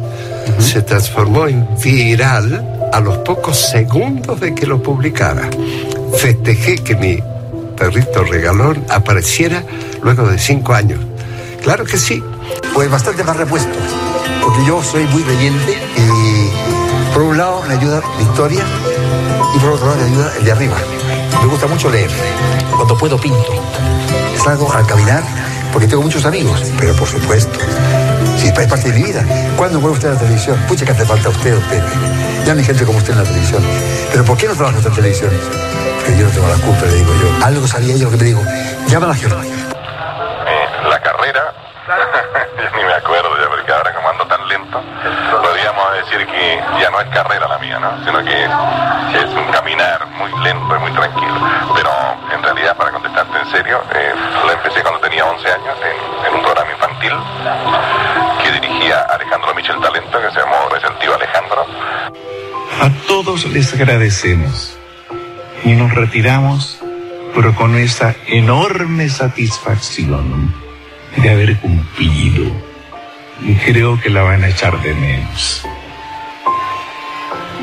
se 0.58 0.82
transformó 0.82 1.46
en 1.46 1.66
viral 1.82 2.88
a 2.92 3.00
los 3.00 3.18
pocos 3.18 3.56
segundos 3.56 4.40
de 4.40 4.54
que 4.54 4.66
lo 4.66 4.82
publicara. 4.82 5.48
Festejé 6.16 6.76
que 6.76 6.96
mi 6.96 7.22
perrito 7.76 8.24
regalón 8.24 8.84
apareciera 8.88 9.62
luego 10.02 10.26
de 10.28 10.38
cinco 10.38 10.72
años. 10.72 11.00
Claro 11.62 11.84
que 11.84 11.96
sí. 11.96 12.22
Pues 12.74 12.90
bastante 12.90 13.24
más 13.24 13.36
repuesto, 13.36 13.76
porque 14.42 14.64
yo 14.66 14.82
soy 14.82 15.04
muy 15.04 15.22
creyente 15.22 15.76
y 15.96 17.12
por 17.12 17.22
un 17.22 17.36
lado 17.36 17.62
me 17.66 17.74
ayuda 17.74 18.00
la 18.16 18.22
historia 18.22 18.64
y 19.54 19.58
por 19.58 19.70
otro 19.70 19.86
lado 19.86 19.98
me 19.98 20.10
ayuda 20.10 20.32
el 20.38 20.44
de 20.44 20.52
arriba. 20.52 20.76
Me 21.42 21.48
gusta 21.48 21.66
mucho 21.66 21.90
leer. 21.90 22.10
Cuando 22.74 22.96
puedo 22.96 23.18
pinto. 23.18 23.62
Salgo 24.42 24.72
al 24.72 24.86
caminar 24.86 25.22
porque 25.72 25.88
tengo 25.88 26.02
muchos 26.02 26.24
amigos, 26.24 26.62
pero 26.78 26.94
por 26.94 27.08
supuesto, 27.08 27.58
es 28.62 28.68
parte 28.68 28.90
de 28.90 28.98
mi 28.98 29.04
vida. 29.04 29.22
¿Cuándo 29.56 29.80
vuelve 29.80 29.96
usted 29.96 30.08
a 30.08 30.12
la 30.14 30.18
televisión? 30.18 30.58
Pucha 30.68 30.84
que 30.84 30.92
hace 30.92 31.04
falta 31.04 31.28
usted, 31.28 31.58
Pepe. 31.68 31.82
Ya 32.44 32.52
hay 32.52 32.64
gente 32.64 32.84
como 32.84 32.98
usted 32.98 33.12
en 33.12 33.18
la 33.18 33.24
televisión. 33.24 33.62
Pero 34.10 34.24
¿por 34.24 34.36
qué 34.36 34.46
no 34.46 34.54
trabaja 34.54 34.78
usted 34.78 34.90
en 34.90 34.96
televisión? 34.96 35.30
Porque 35.96 36.18
yo 36.18 36.26
no 36.26 36.32
tengo 36.32 36.48
la 36.48 36.62
culpa, 36.64 36.86
le 36.86 36.94
digo 36.94 37.12
yo. 37.14 37.46
Algo 37.46 37.66
sabía 37.66 37.96
yo 37.96 38.10
que 38.10 38.16
me 38.16 38.24
digo. 38.24 38.42
Llama 38.86 39.06
a 39.06 39.08
la 39.10 39.14
gente. 39.14 39.36
Eh, 39.36 40.88
la 40.88 41.00
carrera, 41.00 41.52
ni 42.76 42.84
me 42.84 42.94
acuerdo 42.94 43.30
ya, 43.42 43.48
porque 43.48 43.72
ahora 43.72 43.94
como 43.94 44.08
ando 44.08 44.26
tan 44.26 44.48
lento, 44.48 44.80
podríamos 45.42 45.92
decir 45.94 46.26
que 46.26 46.62
ya 46.80 46.90
no 46.90 47.00
es 47.00 47.08
carrera 47.08 47.48
la 47.48 47.58
mía, 47.58 47.78
¿no? 47.78 48.04
Sino 48.04 48.24
que, 48.24 48.44
es 48.44 49.34
un 49.34 49.50
caminar 49.50 50.06
muy 50.18 50.30
lento 50.42 50.76
y 50.76 50.78
muy 50.78 50.92
tranquilo. 50.92 51.34
Pero 51.74 51.90
en 52.32 52.42
realidad, 52.42 52.76
para 52.76 52.92
contestarte 52.92 53.38
en 53.38 53.50
serio, 53.50 53.82
eh, 53.94 54.14
lo 54.44 54.52
empecé 54.52 54.82
cuando 54.82 55.00
tenía 55.00 55.24
11 55.24 55.48
años 55.48 55.76
en, 55.82 56.34
un 56.34 56.42
programa 56.42 56.70
infantil 56.70 57.12
dirigía 58.60 59.00
Alejandro 59.12 59.54
Michel 59.54 59.80
Talento, 59.80 60.18
que 60.20 60.30
se 60.30 60.40
llamó 60.40 60.68
Resentido 60.70 61.14
Alejandro. 61.14 61.66
A 62.80 62.90
todos 63.06 63.44
les 63.46 63.72
agradecemos 63.74 64.76
y 65.64 65.72
nos 65.72 65.94
retiramos, 65.94 66.78
pero 67.34 67.54
con 67.54 67.76
esa 67.76 68.14
enorme 68.26 69.08
satisfacción 69.08 70.54
de 71.16 71.30
haber 71.30 71.58
cumplido. 71.58 72.50
Y 73.42 73.54
creo 73.56 74.00
que 74.00 74.08
la 74.08 74.22
van 74.22 74.44
a 74.44 74.48
echar 74.48 74.80
de 74.80 74.94
menos. 74.94 75.62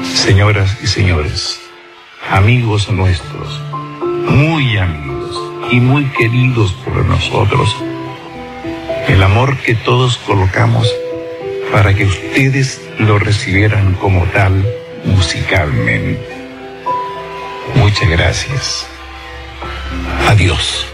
Señoras 0.03 0.77
y 0.83 0.87
señores, 0.87 1.59
amigos 2.29 2.89
nuestros, 2.89 3.61
muy 4.27 4.77
amigos 4.77 5.39
y 5.71 5.79
muy 5.79 6.05
queridos 6.11 6.73
por 6.73 7.03
nosotros, 7.05 7.75
el 9.07 9.21
amor 9.23 9.57
que 9.57 9.75
todos 9.75 10.17
colocamos 10.17 10.87
para 11.71 11.93
que 11.93 12.05
ustedes 12.05 12.81
lo 12.99 13.19
recibieran 13.19 13.95
como 13.95 14.25
tal 14.27 14.65
musicalmente. 15.05 16.21
Muchas 17.75 18.09
gracias. 18.09 18.87
Adiós. 20.27 20.87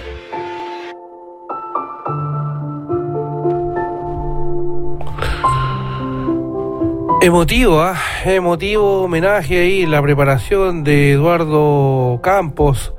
Emotivo, 7.21 7.81
¿ah? 7.81 7.99
emotivo 8.23 9.03
homenaje 9.03 9.59
ahí, 9.59 9.85
la 9.85 10.01
preparación 10.01 10.85
de 10.85 11.11
Eduardo 11.11 12.21
Campos. 12.23 12.93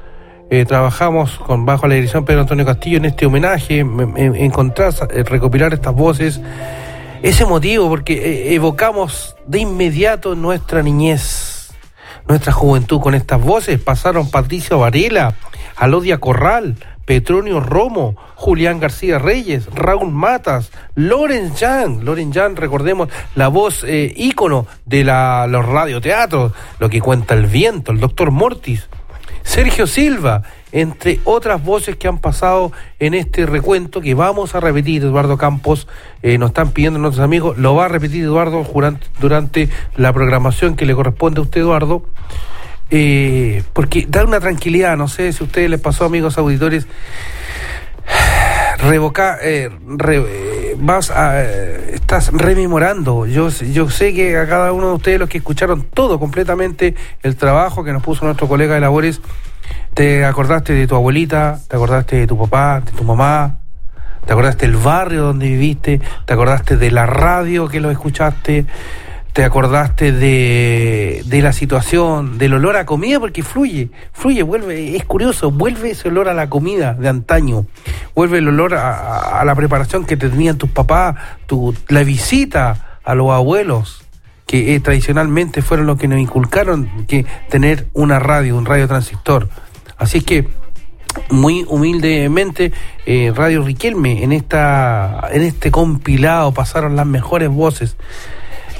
Eh, 0.52 0.64
trabajamos 0.64 1.38
con 1.38 1.64
bajo 1.64 1.86
la 1.86 1.94
dirección 1.94 2.24
Pedro 2.24 2.40
Antonio 2.40 2.66
Castillo 2.66 2.96
en 2.96 3.04
este 3.04 3.24
homenaje, 3.26 3.78
en, 3.78 4.00
en- 4.16 4.34
encontrar, 4.34 4.92
eh, 5.10 5.22
recopilar 5.22 5.72
estas 5.72 5.94
voces. 5.94 6.40
Es 7.22 7.40
emotivo 7.40 7.88
porque 7.88 8.14
eh, 8.14 8.54
evocamos 8.54 9.36
de 9.46 9.60
inmediato 9.60 10.34
nuestra 10.34 10.82
niñez, 10.82 11.70
nuestra 12.26 12.52
juventud 12.52 13.00
con 13.00 13.14
estas 13.14 13.40
voces. 13.40 13.78
Pasaron 13.80 14.28
Patricio 14.30 14.80
Varela, 14.80 15.34
Alodia 15.76 16.18
Corral, 16.18 16.76
Petronio 17.04 17.60
Romo, 17.60 18.16
Julián 18.34 18.80
García 18.80 19.18
Reyes, 19.20 19.66
Raúl 19.72 20.10
Matas, 20.10 20.72
Loren 20.96 21.54
Jan, 21.54 22.04
Loren 22.04 22.32
Jan, 22.32 22.56
recordemos 22.56 23.08
la 23.36 23.46
voz 23.48 23.84
eh, 23.84 24.12
ícono 24.16 24.66
de 24.84 25.04
la, 25.04 25.46
los 25.46 25.64
radioteatros, 25.64 26.52
lo 26.80 26.88
que 26.88 27.00
cuenta 27.00 27.34
el 27.34 27.46
viento, 27.46 27.92
el 27.92 28.00
doctor 28.00 28.30
Mortis, 28.30 28.88
Sergio 29.50 29.88
Silva, 29.88 30.44
entre 30.70 31.18
otras 31.24 31.64
voces 31.64 31.96
que 31.96 32.06
han 32.06 32.18
pasado 32.18 32.70
en 33.00 33.14
este 33.14 33.46
recuento 33.46 34.00
que 34.00 34.14
vamos 34.14 34.54
a 34.54 34.60
repetir, 34.60 35.02
Eduardo 35.02 35.36
Campos, 35.38 35.88
eh, 36.22 36.38
nos 36.38 36.50
están 36.50 36.70
pidiendo 36.70 37.00
nuestros 37.00 37.24
amigos, 37.24 37.58
lo 37.58 37.74
va 37.74 37.86
a 37.86 37.88
repetir 37.88 38.22
Eduardo 38.22 38.64
durante 39.18 39.68
la 39.96 40.12
programación 40.12 40.76
que 40.76 40.86
le 40.86 40.94
corresponde 40.94 41.40
a 41.40 41.42
usted, 41.42 41.62
Eduardo, 41.62 42.04
eh, 42.92 43.64
porque 43.72 44.06
da 44.08 44.24
una 44.24 44.38
tranquilidad, 44.38 44.96
no 44.96 45.08
sé 45.08 45.32
si 45.32 45.42
a 45.42 45.46
ustedes 45.46 45.68
les 45.68 45.80
pasó, 45.80 46.04
amigos 46.04 46.38
auditores, 46.38 46.86
revocar, 48.82 49.38
eh, 49.42 49.70
re- 49.86 50.76
vas 50.78 51.10
a, 51.10 51.42
eh, 51.42 51.90
estás 51.94 52.32
rememorando. 52.32 53.26
Yo, 53.26 53.48
yo 53.48 53.90
sé 53.90 54.14
que 54.14 54.36
a 54.38 54.46
cada 54.48 54.72
uno 54.72 54.88
de 54.88 54.94
ustedes, 54.94 55.18
los 55.20 55.28
que 55.28 55.38
escucharon 55.38 55.82
todo 55.82 56.18
completamente 56.18 56.94
el 57.22 57.36
trabajo 57.36 57.84
que 57.84 57.92
nos 57.92 58.02
puso 58.02 58.24
nuestro 58.24 58.48
colega 58.48 58.74
de 58.74 58.80
labores, 58.80 59.20
te 59.94 60.24
acordaste 60.24 60.72
de 60.72 60.86
tu 60.86 60.94
abuelita, 60.94 61.60
te 61.68 61.76
acordaste 61.76 62.16
de 62.16 62.26
tu 62.26 62.38
papá, 62.38 62.80
de 62.80 62.92
tu 62.92 63.04
mamá, 63.04 63.58
te 64.26 64.32
acordaste 64.32 64.66
del 64.66 64.76
barrio 64.76 65.22
donde 65.22 65.46
viviste, 65.48 66.00
te 66.24 66.32
acordaste 66.32 66.76
de 66.76 66.90
la 66.90 67.06
radio 67.06 67.68
que 67.68 67.80
lo 67.80 67.90
escuchaste, 67.90 68.66
te 69.32 69.44
acordaste 69.44 70.10
de, 70.12 71.22
de 71.24 71.42
la 71.42 71.52
situación, 71.52 72.36
del 72.38 72.54
olor 72.54 72.76
a 72.76 72.84
comida, 72.86 73.20
porque 73.20 73.42
fluye, 73.42 73.90
fluye, 74.12 74.42
vuelve, 74.42 74.96
es 74.96 75.04
curioso, 75.04 75.50
vuelve 75.50 75.90
ese 75.92 76.08
olor 76.08 76.28
a 76.28 76.34
la 76.34 76.48
comida 76.50 76.94
de 76.94 77.08
antaño, 77.08 77.66
vuelve 78.14 78.38
el 78.38 78.48
olor 78.48 78.74
a, 78.74 79.40
a- 79.40 79.44
la 79.44 79.54
preparación 79.54 80.04
que 80.04 80.16
tenían 80.16 80.58
tus 80.58 80.70
papás, 80.70 81.14
tu, 81.46 81.74
la 81.88 82.02
visita 82.02 82.98
a 83.04 83.14
los 83.14 83.30
abuelos, 83.30 84.02
que 84.46 84.74
eh, 84.74 84.80
tradicionalmente 84.80 85.62
fueron 85.62 85.86
los 85.86 85.96
que 85.96 86.08
nos 86.08 86.18
inculcaron 86.18 87.06
que 87.06 87.24
tener 87.48 87.86
una 87.92 88.18
radio, 88.18 88.56
un 88.56 88.66
radio 88.66 88.88
transistor. 88.88 89.48
Así 89.96 90.22
que 90.22 90.48
muy 91.30 91.64
humildemente 91.68 92.72
eh, 93.06 93.32
Radio 93.34 93.62
Riquelme 93.62 94.22
en 94.24 94.32
esta 94.32 95.28
en 95.32 95.42
este 95.42 95.70
compilado 95.70 96.52
pasaron 96.52 96.94
las 96.96 97.06
mejores 97.06 97.48
voces 97.48 97.96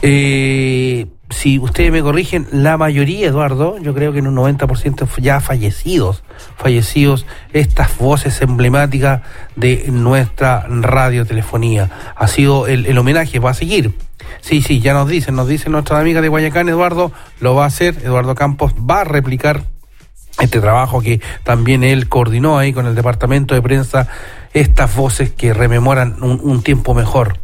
eh, 0.03 1.07
si 1.31 1.59
ustedes 1.59 1.93
me 1.93 2.03
corrigen 2.03 2.47
la 2.53 2.77
mayoría 2.77 3.29
Eduardo 3.29 3.79
yo 3.79 3.95
creo 3.95 4.13
que 4.13 4.19
en 4.19 4.27
un 4.27 4.37
90% 4.37 5.09
ya 5.19 5.41
fallecidos 5.41 6.23
fallecidos 6.57 7.27
estas 7.53 7.97
voces 7.99 8.41
emblemáticas 8.43 9.23
de 9.57 9.85
nuestra 9.89 10.67
radiotelefonía 10.69 11.91
ha 12.17 12.29
sido 12.29 12.67
el, 12.67 12.97
homenaje 12.99 13.39
va 13.39 13.51
a 13.51 13.55
seguir 13.55 13.95
sí 14.41 14.63
sí 14.63 14.81
ya 14.81 14.93
nos 14.93 15.09
dicen 15.09 15.37
nos 15.37 15.49
dicen 15.49 15.73
nuestra 15.73 16.01
amiga 16.01 16.21
de 16.21 16.29
Guayacán 16.29 16.69
Eduardo 16.69 17.13
lo 17.41 17.55
va 17.55 17.65
a 17.65 17.69
hacer 17.69 17.97
Eduardo 18.03 18.35
Campos 18.35 18.75
va 18.75 19.03
a 19.03 19.05
replicar 19.05 19.65
este 20.41 20.61
trabajo 20.61 21.01
que 21.01 21.21
también 21.45 21.85
él 21.85 22.09
coordinó 22.09 22.59
ahí 22.59 22.73
con 22.73 22.87
el 22.87 22.95
departamento 22.95 23.55
de 23.55 23.61
prensa, 23.61 24.09
estas 24.55 24.95
voces 24.97 25.31
que 25.31 25.53
rememoran 25.53 26.17
un 26.23 26.63
tiempo 26.63 26.95
mejor. 26.95 27.41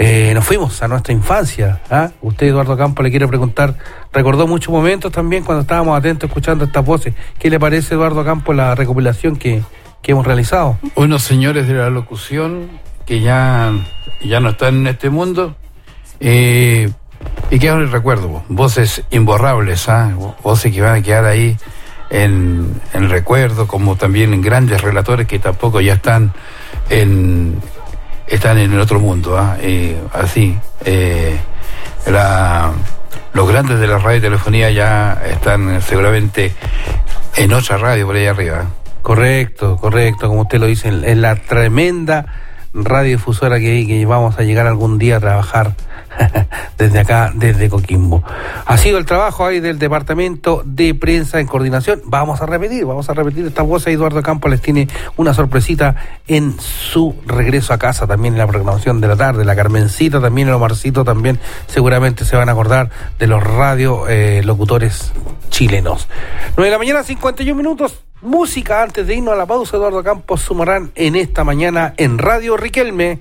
Eh, 0.00 0.30
nos 0.32 0.44
fuimos 0.46 0.80
a 0.82 0.86
nuestra 0.88 1.12
infancia. 1.12 1.80
¿ah? 1.90 2.10
Usted, 2.22 2.46
Eduardo 2.46 2.76
Campos, 2.76 3.02
le 3.02 3.10
quiere 3.10 3.26
preguntar, 3.26 3.74
recordó 4.12 4.46
muchos 4.46 4.72
momentos 4.72 5.10
también 5.10 5.42
cuando 5.42 5.62
estábamos 5.62 5.98
atentos 5.98 6.28
escuchando 6.28 6.64
estas 6.64 6.84
voces. 6.84 7.14
¿Qué 7.38 7.50
le 7.50 7.58
parece, 7.58 7.94
Eduardo 7.94 8.24
Campos, 8.24 8.54
la 8.54 8.74
recopilación 8.76 9.36
que, 9.36 9.62
que 10.00 10.12
hemos 10.12 10.24
realizado? 10.24 10.78
Unos 10.94 11.22
señores 11.24 11.66
de 11.66 11.74
la 11.74 11.90
locución 11.90 12.68
que 13.06 13.20
ya, 13.20 13.72
ya 14.22 14.38
no 14.38 14.50
están 14.50 14.76
en 14.76 14.86
este 14.86 15.10
mundo 15.10 15.56
eh, 16.20 16.90
y 17.50 17.66
en 17.66 17.78
el 17.78 17.90
recuerdo. 17.90 18.44
Voces 18.48 19.02
imborrables, 19.10 19.88
¿ah? 19.88 20.12
Vo- 20.16 20.36
voces 20.44 20.72
que 20.72 20.80
van 20.80 20.94
a 20.96 21.02
quedar 21.02 21.24
ahí 21.24 21.56
en, 22.10 22.80
en 22.94 23.10
recuerdo, 23.10 23.66
como 23.66 23.96
también 23.96 24.32
en 24.32 24.42
grandes 24.42 24.80
relatores 24.80 25.26
que 25.26 25.40
tampoco 25.40 25.80
ya 25.80 25.94
están 25.94 26.32
en 26.88 27.60
están 28.30 28.58
en 28.58 28.72
el 28.72 28.80
otro 28.80 29.00
mundo. 29.00 29.36
¿ah? 29.38 29.56
Así, 30.12 30.58
eh, 30.84 31.38
los 33.32 33.48
grandes 33.48 33.80
de 33.80 33.86
la 33.86 33.98
radiotelefonía 33.98 34.70
ya 34.70 35.22
están 35.30 35.80
seguramente 35.82 36.54
en 37.36 37.52
otra 37.52 37.76
radio 37.76 38.06
por 38.06 38.16
ahí 38.16 38.26
arriba. 38.26 38.66
Correcto, 39.02 39.76
correcto, 39.76 40.28
como 40.28 40.42
usted 40.42 40.58
lo 40.58 40.66
dice, 40.66 40.88
en 40.88 41.22
la 41.22 41.36
tremenda 41.36 42.26
radiodifusora 42.74 43.58
que, 43.58 43.86
que 43.86 44.06
vamos 44.06 44.38
a 44.38 44.42
llegar 44.42 44.66
algún 44.66 44.98
día 44.98 45.16
a 45.16 45.20
trabajar 45.20 45.74
desde 46.78 47.00
acá, 47.00 47.32
desde 47.34 47.68
Coquimbo. 47.68 48.22
Ha 48.66 48.76
sido 48.76 48.98
el 48.98 49.06
trabajo 49.06 49.46
ahí 49.46 49.60
del 49.60 49.78
Departamento 49.78 50.62
de 50.64 50.94
Prensa 50.94 51.40
en 51.40 51.46
Coordinación. 51.46 52.02
Vamos 52.04 52.40
a 52.40 52.46
repetir, 52.46 52.84
vamos 52.84 53.08
a 53.08 53.14
repetir 53.14 53.46
esta 53.46 53.62
voz. 53.62 53.86
Eduardo 53.86 54.22
Campos 54.22 54.50
les 54.50 54.60
tiene 54.60 54.88
una 55.16 55.34
sorpresita 55.34 55.96
en 56.26 56.58
su 56.60 57.14
regreso 57.26 57.72
a 57.72 57.78
casa, 57.78 58.06
también 58.06 58.34
en 58.34 58.38
la 58.38 58.46
programación 58.46 59.00
de 59.00 59.08
la 59.08 59.16
tarde. 59.16 59.44
La 59.44 59.56
Carmencita, 59.56 60.20
también 60.20 60.48
el 60.48 60.54
Omarcito, 60.54 61.04
también 61.04 61.38
seguramente 61.66 62.24
se 62.24 62.36
van 62.36 62.48
a 62.48 62.52
acordar 62.52 62.90
de 63.18 63.26
los 63.26 63.42
radio 63.42 64.08
eh, 64.08 64.42
locutores 64.44 65.12
chilenos. 65.50 66.08
9 66.56 66.66
de 66.66 66.70
la 66.70 66.78
mañana, 66.78 67.02
51 67.02 67.56
minutos. 67.56 68.04
Música 68.20 68.82
antes 68.82 69.06
de 69.06 69.14
irnos 69.14 69.34
a 69.34 69.36
la 69.36 69.46
pausa. 69.46 69.76
Eduardo 69.76 70.02
Campos 70.02 70.40
sumarán 70.40 70.90
en 70.96 71.14
esta 71.14 71.44
mañana 71.44 71.94
en 71.98 72.18
Radio 72.18 72.56
Riquelme. 72.56 73.20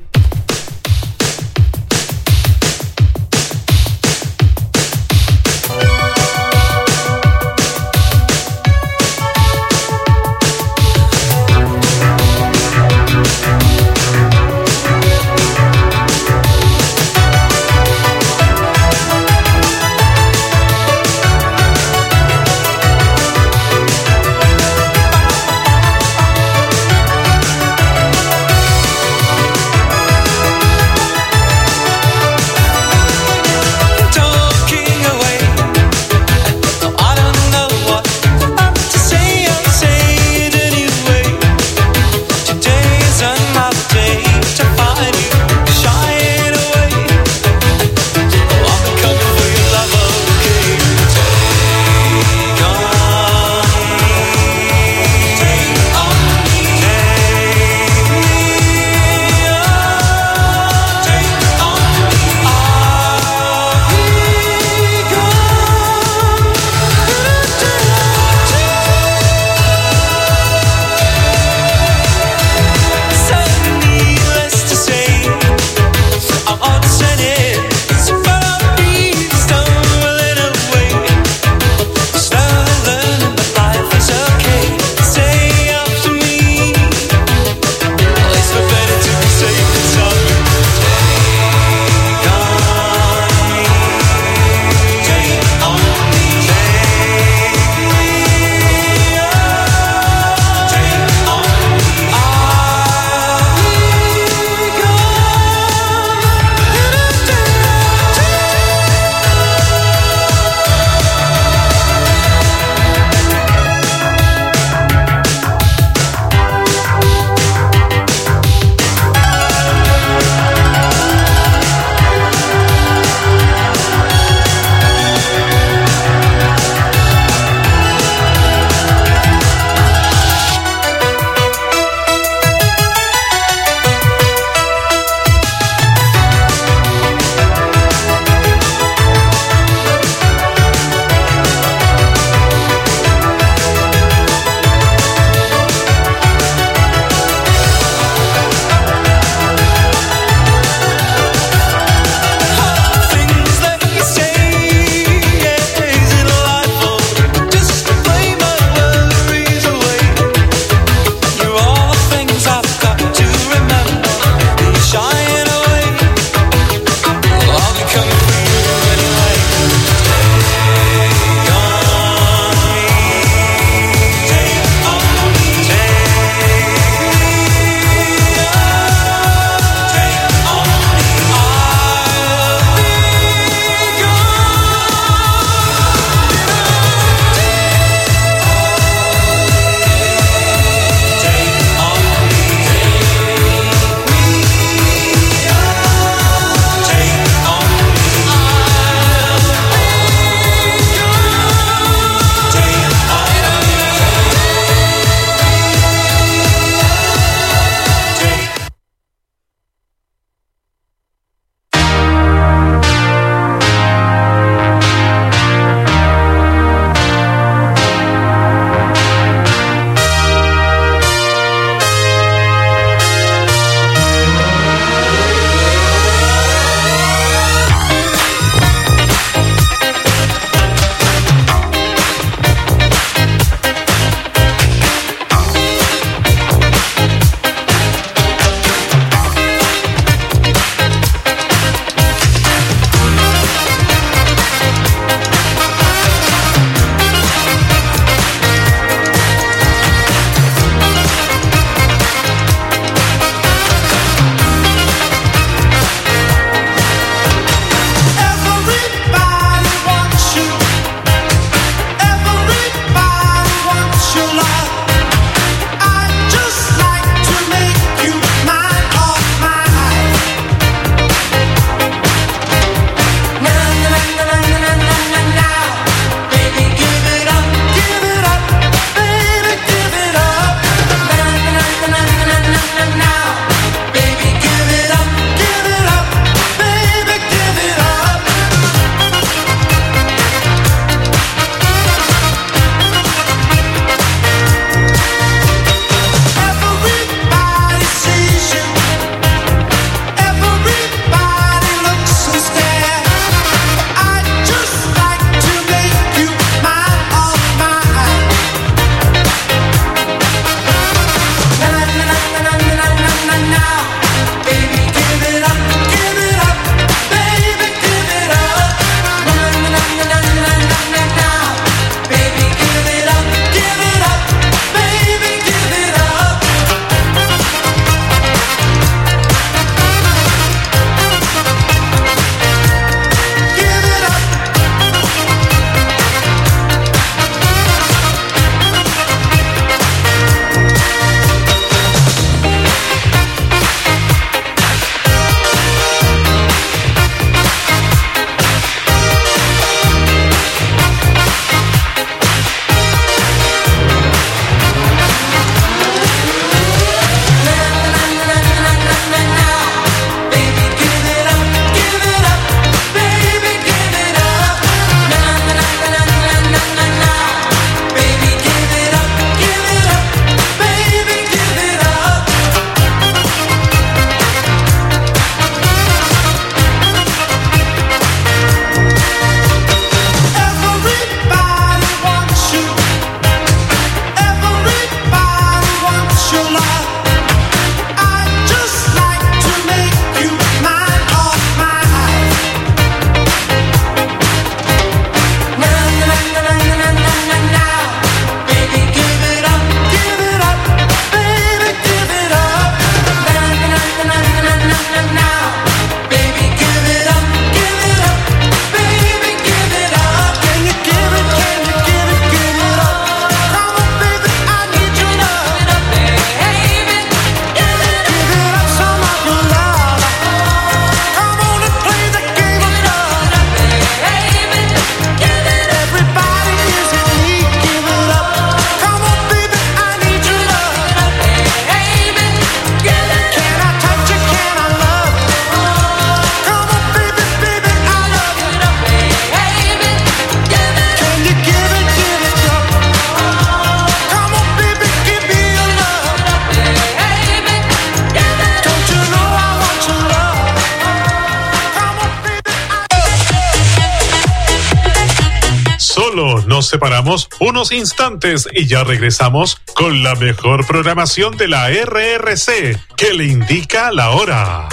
Unos 457.58 457.72
instantes 457.72 458.48
y 458.54 458.68
ya 458.68 458.84
regresamos 458.84 459.60
con 459.74 460.04
la 460.04 460.14
mejor 460.14 460.68
programación 460.68 461.38
de 461.38 461.48
la 461.48 461.70
RRC 461.70 462.80
que 462.96 463.14
le 463.16 463.26
indica 463.26 463.92
la 463.92 464.12
hora. 464.12 464.70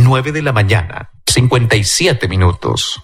9 0.00 0.32
de 0.32 0.40
la 0.40 0.54
mañana, 0.54 1.10
57 1.26 2.28
minutos. 2.28 3.02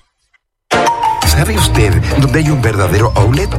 ¿Sabe 1.26 1.54
usted 1.54 1.92
dónde 2.18 2.38
hay 2.38 2.48
un 2.48 2.62
verdadero 2.62 3.12
outlet? 3.14 3.50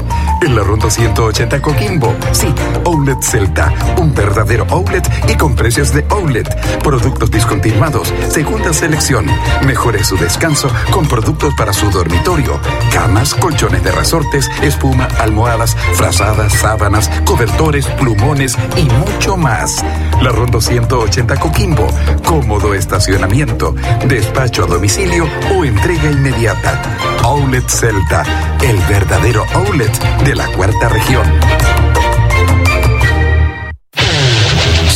En 0.41 0.55
la 0.55 0.63
Ronda 0.63 0.89
180 0.89 1.61
Coquimbo. 1.61 2.15
Sí, 2.31 2.53
Outlet 2.85 3.21
Celta. 3.21 3.73
Un 3.97 4.13
verdadero 4.13 4.65
outlet 4.69 5.07
y 5.27 5.35
con 5.35 5.55
precios 5.55 5.93
de 5.93 6.05
outlet. 6.09 6.47
Productos 6.81 7.29
discontinuados, 7.29 8.13
segunda 8.29 8.73
selección. 8.73 9.25
Mejore 9.65 10.03
su 10.03 10.17
descanso 10.17 10.69
con 10.91 11.07
productos 11.07 11.53
para 11.55 11.73
su 11.73 11.89
dormitorio. 11.91 12.59
Camas, 12.93 13.35
colchones 13.35 13.83
de 13.83 13.91
resortes, 13.91 14.49
espuma, 14.61 15.07
almohadas, 15.19 15.75
frazadas, 15.95 16.53
sábanas, 16.53 17.09
cobertores, 17.25 17.85
plumones 17.99 18.57
y 18.77 18.83
mucho 18.83 19.35
más. 19.35 19.83
La 20.21 20.31
Ronda 20.31 20.61
180 20.61 21.35
Coquimbo. 21.37 21.87
Cómodo 22.25 22.73
estacionamiento, 22.73 23.75
despacho 24.07 24.63
a 24.63 24.67
domicilio 24.67 25.27
o 25.53 25.65
entrega 25.65 26.09
inmediata. 26.09 27.08
Outlet 27.39 27.69
Celta, 27.69 28.23
el 28.61 28.77
verdadero 28.89 29.45
outlet 29.53 29.97
de 30.25 30.35
la 30.35 30.45
cuarta 30.47 30.89
región. 30.89 31.68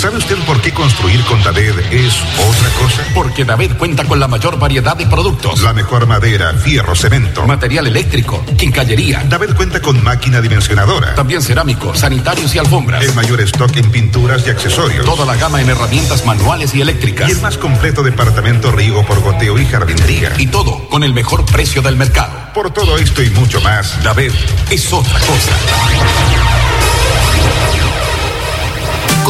¿Sabe 0.04 0.18
usted 0.18 0.38
por 0.39 0.60
qué 0.60 0.74
construir 0.74 1.24
con 1.24 1.41
David 1.43 1.80
es 1.89 2.14
otra 2.38 2.70
cosa? 2.78 3.04
Porque 3.16 3.45
David 3.45 3.72
cuenta 3.78 4.04
con 4.04 4.20
la 4.20 4.28
mayor 4.28 4.60
variedad 4.60 4.97
de 4.97 5.06
productos. 5.06 5.62
La 5.62 5.72
mejor 5.72 6.08
madera, 6.08 6.54
fierro, 6.56 6.93
cemento. 6.93 7.47
Material 7.47 7.88
eléctrico, 7.88 8.43
quincallería. 8.58 9.24
David 9.30 9.56
cuenta 9.56 9.82
con 9.82 10.04
máquina 10.04 10.41
dimensionadora. 10.41 11.16
También 11.16 11.41
cerámico, 11.41 11.95
sanitarios 11.95 12.54
y 12.54 12.60
alfombras. 12.60 13.01
El 13.01 13.14
mayor 13.14 13.39
stock 13.39 13.74
en 13.78 13.91
pinturas 13.91 14.45
y 14.45 14.49
accesorios. 14.49 15.06
Toda 15.06 15.26
la 15.26 15.38
gama 15.38 15.62
en 15.62 15.70
herramientas 15.70 16.26
manuales 16.26 16.76
y 16.76 16.82
eléctricas. 16.82 17.30
Y 17.30 17.32
el 17.32 17.39
más 17.39 17.58
completo 17.58 18.04
departamento 18.04 18.74
riego 18.74 19.06
por 19.06 19.22
goteo 19.22 19.58
y 19.58 19.66
jardinería. 19.66 20.34
Y 20.38 20.47
todo 20.47 20.89
con 20.89 21.06
el 21.06 21.14
mejor 21.14 21.45
precio 21.45 21.82
del 21.82 21.95
mercado. 21.95 22.51
Por 22.54 22.72
todo 22.74 22.97
esto 22.97 23.24
y 23.24 23.30
mucho 23.30 23.62
más, 23.62 24.04
David 24.04 24.34
es 24.70 24.91
otra 24.91 25.18
cosa. 25.22 26.43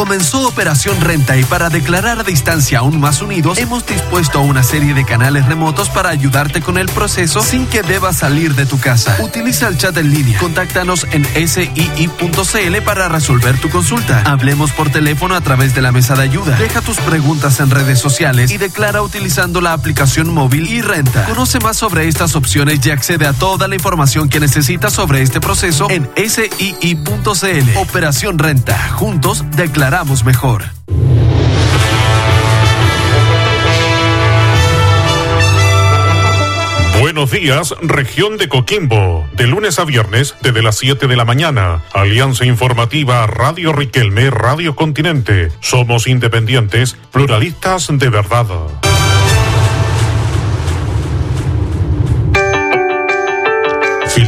Comenzó 0.04 0.46
Operación 0.46 1.00
Renta 1.00 1.38
y 1.38 1.46
para 1.46 1.70
declarar 1.70 2.20
a 2.20 2.24
distancia 2.24 2.80
aún 2.80 3.00
más 3.00 3.22
unidos, 3.22 3.58
hemos 3.58 3.86
dispuesto 3.86 4.42
una 4.42 4.62
serie 4.62 4.94
de 4.94 5.06
canales 5.06 5.46
remotos 5.46 5.88
para 5.88 6.10
ayudarte 6.10 6.60
con 6.60 6.78
el 6.78 6.88
proceso 6.88 7.42
sin 7.42 7.66
que 7.68 7.84
debas 7.84 8.18
salir 8.18 8.54
de 8.54 8.66
tu 8.66 8.78
casa. 8.82 9.16
Utiliza 9.22 9.70
el 9.70 9.78
chat 9.78 9.96
en 9.96 10.12
línea. 10.12 10.38
Contáctanos 10.40 11.08
en 11.12 11.24
sii.cl 11.48 12.82
para 12.84 13.08
resolver 13.08 13.58
tu 13.60 13.70
consulta. 13.70 14.24
Hablemos 14.26 14.74
por 14.74 14.90
teléfono 14.90 15.36
a 15.36 15.42
través 15.42 15.74
de 15.74 15.82
la 15.82 15.94
mesa 15.94 16.16
de 16.16 16.24
ayuda. 16.24 16.58
Deja 16.58 16.82
tus 16.82 16.98
preguntas 16.98 17.62
en 17.62 17.70
redes 17.70 18.00
sociales 18.00 18.52
y 18.52 18.58
declara 18.58 19.02
utilizando 19.04 19.62
la 19.62 19.72
aplicación 19.72 20.34
móvil 20.34 20.68
y 20.68 20.82
renta. 20.82 21.24
Conoce 21.24 21.62
más 21.62 21.78
sobre 21.78 22.10
estas 22.10 22.36
opciones 22.36 22.86
y 22.86 22.92
accede 22.92 23.26
a 23.26 23.32
toda 23.32 23.70
la 23.70 23.76
información 23.76 24.28
que 24.28 24.42
necesitas 24.42 24.92
sobre 24.92 25.22
este 25.22 25.40
proceso 25.40 25.88
en 25.90 26.10
sii.cl. 26.18 27.78
Operación 27.78 28.38
Renta. 28.38 28.78
Juntos 28.96 29.46
declaramos 29.94 30.26
mejor. 30.26 30.64
Buenos 37.00 37.30
días, 37.30 37.76
región 37.84 38.40
de 38.40 38.50
Coquimbo. 38.50 39.28
De 39.34 39.46
lunes 39.46 39.78
a 39.78 39.86
viernes, 39.86 40.34
desde 40.42 40.64
las 40.64 40.78
7 40.80 41.06
de 41.06 41.16
la 41.16 41.26
mañana. 41.26 41.84
Alianza 41.94 42.44
Informativa 42.44 43.28
Radio 43.28 43.72
Riquelme, 43.72 44.32
Radio 44.32 44.76
Continente. 44.76 45.52
Somos 45.60 46.08
independientes, 46.08 46.98
pluralistas 47.12 47.88
de 47.92 48.10
verdad. 48.10 48.48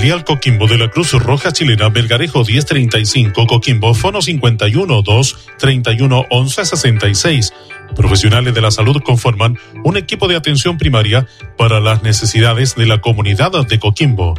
Coquimbo 0.05 0.67
de 0.67 0.77
la 0.77 0.91
Cruz 0.91 1.13
Roja 1.13 1.51
Chilena, 1.51 1.89
Belgarejo 1.89 2.43
1035, 2.45 3.47
Coquimbo, 3.47 3.95
Fono 3.95 4.21
51 4.21 5.01
2 5.01 5.37
31 5.57 6.25
11 6.29 6.65
66. 6.65 7.53
Profesionales 7.95 8.53
de 8.53 8.61
la 8.61 8.69
salud 8.69 9.01
conforman 9.03 9.57
un 9.83 9.97
equipo 9.97 10.27
de 10.27 10.35
atención 10.35 10.77
primaria 10.77 11.27
para 11.57 11.79
las 11.79 12.03
necesidades 12.03 12.75
de 12.75 12.85
la 12.85 13.01
comunidad 13.01 13.51
de 13.67 13.79
Coquimbo. 13.79 14.35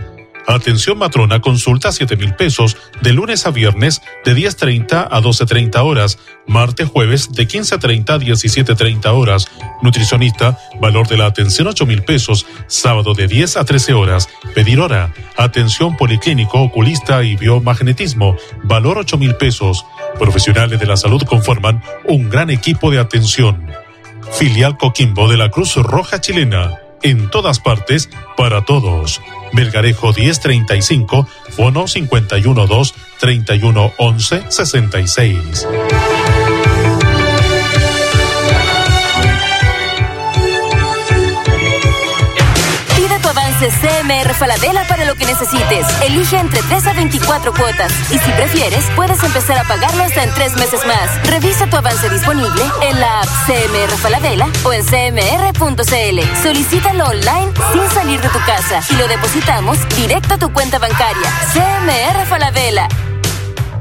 Atención 0.47 0.97
matrona, 0.97 1.40
consulta 1.40 1.90
7 1.90 2.16
mil 2.16 2.34
pesos 2.34 2.76
de 3.03 3.12
lunes 3.12 3.47
a 3.47 3.51
viernes 3.51 4.01
de 4.24 4.34
10.30 4.34 5.09
a 5.11 5.20
12.30 5.20 5.82
horas, 5.84 6.18
martes, 6.47 6.88
jueves 6.88 7.32
de 7.32 7.49
15.30 7.49 8.11
a 8.11 8.18
17.30 8.18 9.07
horas. 9.12 9.49
Nutricionista, 9.82 10.59
valor 10.80 11.09
de 11.09 11.16
la 11.16 11.26
atención 11.26 11.66
8 11.66 11.84
mil 11.86 12.05
pesos, 12.05 12.47
sábado 12.68 13.12
de 13.14 13.26
10 13.26 13.57
a 13.57 13.64
13 13.64 13.94
horas. 13.94 14.28
Pedir 14.55 14.78
hora, 14.80 15.12
atención 15.36 15.97
policlínico, 15.97 16.61
oculista 16.61 17.24
y 17.24 17.34
biomagnetismo, 17.34 18.36
valor 18.62 18.99
8 18.99 19.18
mil 19.18 19.34
pesos. 19.34 19.84
Profesionales 20.16 20.78
de 20.78 20.86
la 20.86 20.97
salud 20.97 21.22
conforman 21.22 21.82
un 22.05 22.30
gran 22.30 22.51
equipo 22.51 22.92
de 22.92 23.01
atención. 23.01 23.66
Filial 24.32 24.76
Coquimbo 24.76 25.28
de 25.28 25.38
la 25.38 25.51
Cruz 25.51 25.74
Roja 25.76 26.20
Chilena 26.20 26.78
en 27.03 27.30
todas 27.30 27.61
partes, 27.61 28.09
para 28.36 28.64
todos. 28.64 29.20
Belgarejo 29.53 30.12
1035, 30.12 31.24
fono 31.57 31.86
512 31.86 32.94
3111 33.20 34.42
66. 34.49 36.76
Avance 43.57 43.70
CMR 43.80 44.34
Falabella 44.34 44.86
para 44.86 45.07
lo 45.07 45.14
que 45.14 45.24
necesites. 45.24 45.86
Elige 46.02 46.36
entre 46.36 46.61
3 46.62 46.86
a 46.88 46.92
24 46.92 47.54
cuotas. 47.54 47.90
Y 48.11 48.18
si 48.18 48.30
prefieres, 48.32 48.84
puedes 48.94 49.22
empezar 49.22 49.59
a 49.59 49.64
pagarlo 49.64 50.02
hasta 50.02 50.24
en 50.24 50.34
3 50.34 50.57
meses 50.57 50.80
más. 50.86 51.26
Revisa 51.30 51.66
tu 51.66 51.76
avance 51.76 52.09
disponible 52.11 52.62
en 52.82 53.00
la 53.00 53.20
app 53.20 53.28
CMR 53.46 53.96
Falabella 53.96 54.48
o 54.62 54.72
en 54.74 54.84
cmr.cl. 54.84 56.42
Solicítalo 56.42 57.07
online 57.07 57.52
sin 57.72 57.90
salir 57.90 58.20
de 58.20 58.28
tu 58.28 58.38
casa 58.40 58.82
y 58.90 58.96
lo 58.96 59.09
depositamos 59.09 59.78
directo 59.96 60.34
a 60.34 60.38
tu 60.38 60.52
cuenta 60.52 60.78
bancaria. 60.78 61.30
CMR 61.54 62.26
Falabella. 62.26 62.88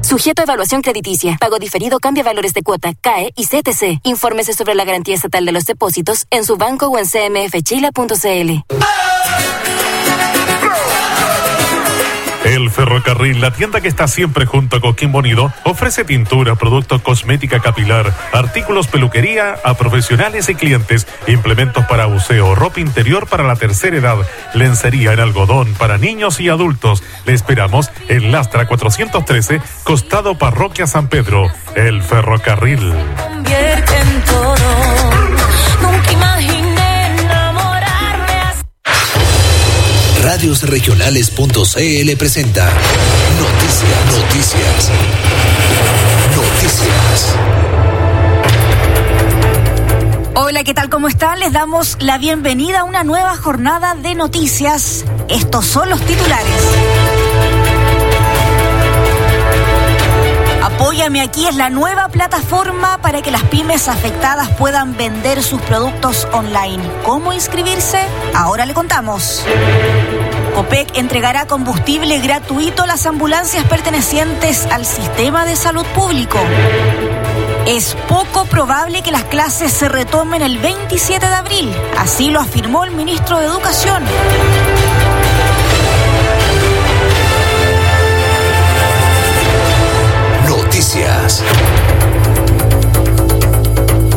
Sujeto 0.00 0.40
a 0.40 0.44
evaluación 0.44 0.80
crediticia. 0.80 1.36
Pago 1.38 1.58
diferido 1.58 1.98
cambia 1.98 2.22
valores 2.22 2.54
de 2.54 2.62
cuota, 2.62 2.94
CAE 2.98 3.32
y 3.36 3.44
CTC. 3.44 4.00
Infórmese 4.04 4.54
sobre 4.54 4.74
la 4.74 4.84
garantía 4.84 5.16
estatal 5.16 5.44
de 5.44 5.52
los 5.52 5.66
depósitos 5.66 6.26
en 6.30 6.44
su 6.44 6.56
banco 6.56 6.86
o 6.86 6.96
en 6.96 7.06
cmfchila.cl. 7.06 8.64
El 12.66 12.72
Ferrocarril, 12.72 13.40
la 13.40 13.52
tienda 13.52 13.80
que 13.80 13.86
está 13.86 14.08
siempre 14.08 14.44
junto 14.44 14.78
a 14.78 14.80
Coquimbo 14.80 15.20
Unido, 15.20 15.52
ofrece 15.62 16.04
pintura, 16.04 16.56
productos 16.56 17.00
cosmética 17.00 17.60
capilar, 17.60 18.12
artículos 18.32 18.88
peluquería 18.88 19.54
a 19.62 19.74
profesionales 19.74 20.48
y 20.48 20.56
clientes, 20.56 21.06
implementos 21.28 21.84
para 21.86 22.06
buceo, 22.06 22.56
ropa 22.56 22.80
interior 22.80 23.28
para 23.28 23.44
la 23.44 23.54
tercera 23.54 23.96
edad, 23.96 24.16
lencería 24.52 25.12
en 25.12 25.20
algodón 25.20 25.74
para 25.74 25.96
niños 25.96 26.40
y 26.40 26.48
adultos. 26.48 27.04
Le 27.24 27.34
esperamos 27.34 27.88
en 28.08 28.32
Lastra 28.32 28.66
413, 28.66 29.60
costado 29.84 30.36
Parroquia 30.36 30.88
San 30.88 31.06
Pedro. 31.06 31.48
El 31.76 32.02
Ferrocarril. 32.02 32.82
En. 32.82 33.76
Nunca 35.82 36.10
Radiosregionales.cl 40.26 42.16
presenta 42.18 42.68
Noticias, 43.38 44.06
Noticias, 44.10 44.90
Noticias. 46.34 47.36
Hola, 50.34 50.64
¿qué 50.64 50.74
tal? 50.74 50.90
¿Cómo 50.90 51.06
están? 51.06 51.38
Les 51.38 51.52
damos 51.52 51.96
la 52.00 52.18
bienvenida 52.18 52.80
a 52.80 52.84
una 52.84 53.04
nueva 53.04 53.36
jornada 53.36 53.94
de 53.94 54.16
noticias. 54.16 55.04
Estos 55.28 55.64
son 55.64 55.90
los 55.90 56.00
titulares. 56.00 57.05
Apóyame 60.62 61.20
aquí 61.20 61.46
es 61.46 61.54
la 61.54 61.70
nueva 61.70 62.08
plataforma 62.08 62.98
para 62.98 63.22
que 63.22 63.30
las 63.30 63.42
pymes 63.44 63.88
afectadas 63.88 64.48
puedan 64.50 64.96
vender 64.96 65.42
sus 65.42 65.60
productos 65.62 66.26
online. 66.32 66.82
¿Cómo 67.04 67.32
inscribirse? 67.32 68.00
Ahora 68.34 68.66
le 68.66 68.74
contamos. 68.74 69.44
COPEC 70.54 70.96
entregará 70.96 71.46
combustible 71.46 72.18
gratuito 72.20 72.84
a 72.84 72.86
las 72.86 73.06
ambulancias 73.06 73.64
pertenecientes 73.64 74.66
al 74.66 74.86
sistema 74.86 75.44
de 75.44 75.54
salud 75.54 75.84
público. 75.94 76.38
Es 77.66 77.96
poco 78.08 78.44
probable 78.46 79.02
que 79.02 79.10
las 79.10 79.24
clases 79.24 79.72
se 79.72 79.88
retomen 79.88 80.40
el 80.40 80.58
27 80.58 81.26
de 81.26 81.34
abril, 81.34 81.76
así 81.98 82.30
lo 82.30 82.40
afirmó 82.40 82.84
el 82.84 82.92
ministro 82.92 83.38
de 83.38 83.46
Educación. 83.46 84.02
Noticias. 90.96 91.95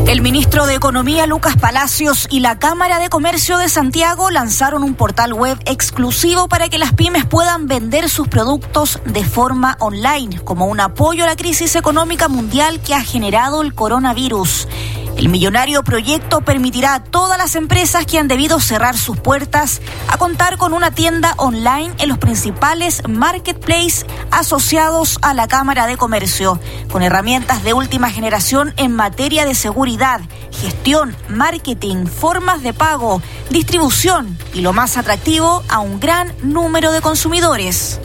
El 0.09 0.23
ministro 0.23 0.65
de 0.65 0.73
Economía 0.73 1.27
Lucas 1.27 1.55
Palacios 1.55 2.27
y 2.31 2.39
la 2.39 2.57
Cámara 2.57 2.97
de 2.97 3.09
Comercio 3.09 3.59
de 3.59 3.69
Santiago 3.69 4.31
lanzaron 4.31 4.81
un 4.81 4.95
portal 4.95 5.35
web 5.35 5.59
exclusivo 5.65 6.47
para 6.47 6.67
que 6.67 6.79
las 6.79 6.93
pymes 6.93 7.25
puedan 7.25 7.67
vender 7.67 8.09
sus 8.09 8.27
productos 8.27 8.99
de 9.05 9.23
forma 9.23 9.77
online, 9.79 10.39
como 10.43 10.65
un 10.65 10.79
apoyo 10.79 11.25
a 11.25 11.27
la 11.27 11.35
crisis 11.35 11.75
económica 11.75 12.27
mundial 12.27 12.79
que 12.81 12.95
ha 12.95 13.03
generado 13.03 13.61
el 13.61 13.75
coronavirus. 13.75 14.67
El 15.19 15.27
millonario 15.27 15.83
proyecto 15.83 16.39
permitirá 16.39 16.93
a 16.93 17.03
todas 17.03 17.37
las 17.37 17.55
empresas 17.55 18.05
que 18.05 18.17
han 18.17 18.29
debido 18.29 18.61
cerrar 18.61 18.95
sus 18.95 19.17
puertas 19.19 19.81
a 20.07 20.17
contar 20.17 20.57
con 20.57 20.71
una 20.71 20.91
tienda 20.91 21.33
online 21.35 21.91
en 21.97 22.07
los 22.07 22.19
principales 22.19 23.03
marketplaces 23.05 24.05
asociados 24.31 25.19
a 25.21 25.33
la 25.33 25.49
Cámara 25.49 25.87
de 25.87 25.97
Comercio, 25.97 26.57
con 26.89 27.03
herramientas 27.03 27.63
de 27.63 27.73
última 27.73 28.09
generación 28.11 28.73
en 28.77 28.95
materia 28.95 29.43
de 29.43 29.55
seguridad, 29.55 29.98
gestión, 30.51 31.15
marketing, 31.27 32.05
formas 32.05 32.63
de 32.63 32.73
pago, 32.73 33.21
distribución 33.49 34.37
y 34.53 34.61
lo 34.61 34.73
más 34.73 34.97
atractivo 34.97 35.63
a 35.69 35.79
un 35.79 35.99
gran 35.99 36.33
número 36.41 36.91
de 36.91 37.01
consumidores. 37.01 37.99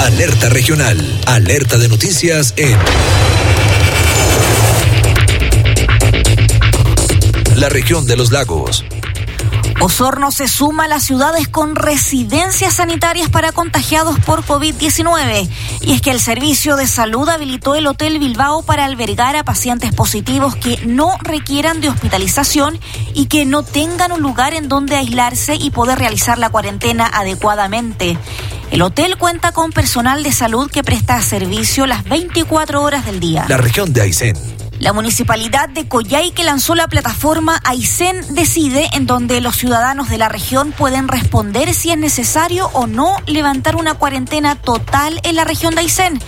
Alerta 0.02 0.48
regional. 0.48 1.20
Alerta 1.26 1.78
de 1.78 1.88
noticias 1.88 2.54
en 2.56 2.76
la 7.54 7.68
región 7.68 8.04
de 8.04 8.16
los 8.16 8.32
lagos. 8.32 8.84
Osorno 9.80 10.32
se 10.32 10.48
suma 10.48 10.86
a 10.86 10.88
las 10.88 11.04
ciudades 11.04 11.46
con 11.46 11.76
residencias 11.76 12.74
sanitarias 12.74 13.30
para 13.30 13.52
contagiados 13.52 14.18
por 14.26 14.44
COVID-19. 14.44 15.48
Y 15.82 15.92
es 15.92 16.02
que 16.02 16.10
el 16.10 16.18
Servicio 16.18 16.74
de 16.74 16.88
Salud 16.88 17.28
habilitó 17.28 17.76
el 17.76 17.86
Hotel 17.86 18.18
Bilbao 18.18 18.62
para 18.62 18.86
albergar 18.86 19.36
a 19.36 19.44
pacientes 19.44 19.94
positivos 19.94 20.56
que 20.56 20.84
no 20.84 21.16
requieran 21.20 21.80
de 21.80 21.90
hospitalización 21.90 22.80
y 23.14 23.26
que 23.26 23.44
no 23.44 23.62
tengan 23.62 24.10
un 24.10 24.20
lugar 24.20 24.54
en 24.54 24.68
donde 24.68 24.96
aislarse 24.96 25.54
y 25.54 25.70
poder 25.70 26.00
realizar 26.00 26.38
la 26.38 26.50
cuarentena 26.50 27.06
adecuadamente. 27.06 28.18
El 28.72 28.80
hotel 28.80 29.18
cuenta 29.18 29.52
con 29.52 29.70
personal 29.70 30.22
de 30.22 30.32
salud 30.32 30.70
que 30.70 30.82
presta 30.82 31.20
servicio 31.20 31.86
las 31.86 32.04
24 32.04 32.82
horas 32.82 33.04
del 33.04 33.20
día. 33.20 33.44
La 33.46 33.58
región 33.58 33.92
de 33.92 34.00
Aysén. 34.00 34.34
La 34.78 34.94
municipalidad 34.94 35.68
de 35.68 35.86
Coyhaique 35.86 36.42
lanzó 36.42 36.74
la 36.74 36.88
plataforma 36.88 37.60
Aysén 37.64 38.34
Decide, 38.34 38.88
en 38.94 39.06
donde 39.06 39.42
los 39.42 39.56
ciudadanos 39.56 40.08
de 40.08 40.16
la 40.16 40.30
región 40.30 40.72
pueden 40.72 41.08
responder 41.08 41.74
si 41.74 41.90
es 41.90 41.98
necesario 41.98 42.70
o 42.72 42.86
no 42.86 43.14
levantar 43.26 43.76
una 43.76 43.92
cuarentena 43.92 44.54
total 44.54 45.20
en 45.22 45.36
la 45.36 45.44
región 45.44 45.74
de 45.74 45.82
Aysén. 45.82 46.18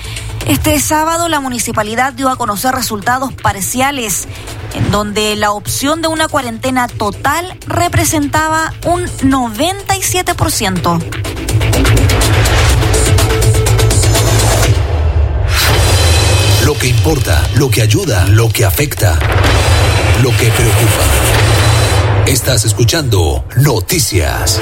Este 0.46 0.78
sábado 0.80 1.30
la 1.30 1.40
municipalidad 1.40 2.12
dio 2.12 2.28
a 2.28 2.36
conocer 2.36 2.74
resultados 2.74 3.32
parciales, 3.32 4.28
en 4.74 4.90
donde 4.90 5.34
la 5.36 5.52
opción 5.52 6.02
de 6.02 6.08
una 6.08 6.28
cuarentena 6.28 6.88
total 6.88 7.58
representaba 7.66 8.74
un 8.84 9.06
97%. 9.06 11.24
Lo 16.64 16.72
que 16.72 16.88
importa, 16.88 17.46
lo 17.56 17.68
que 17.68 17.82
ayuda, 17.82 18.26
lo 18.28 18.48
que 18.48 18.64
afecta, 18.64 19.18
lo 20.22 20.30
que 20.30 20.50
preocupa. 20.50 21.04
Estás 22.26 22.64
escuchando 22.64 23.44
Noticias. 23.56 24.60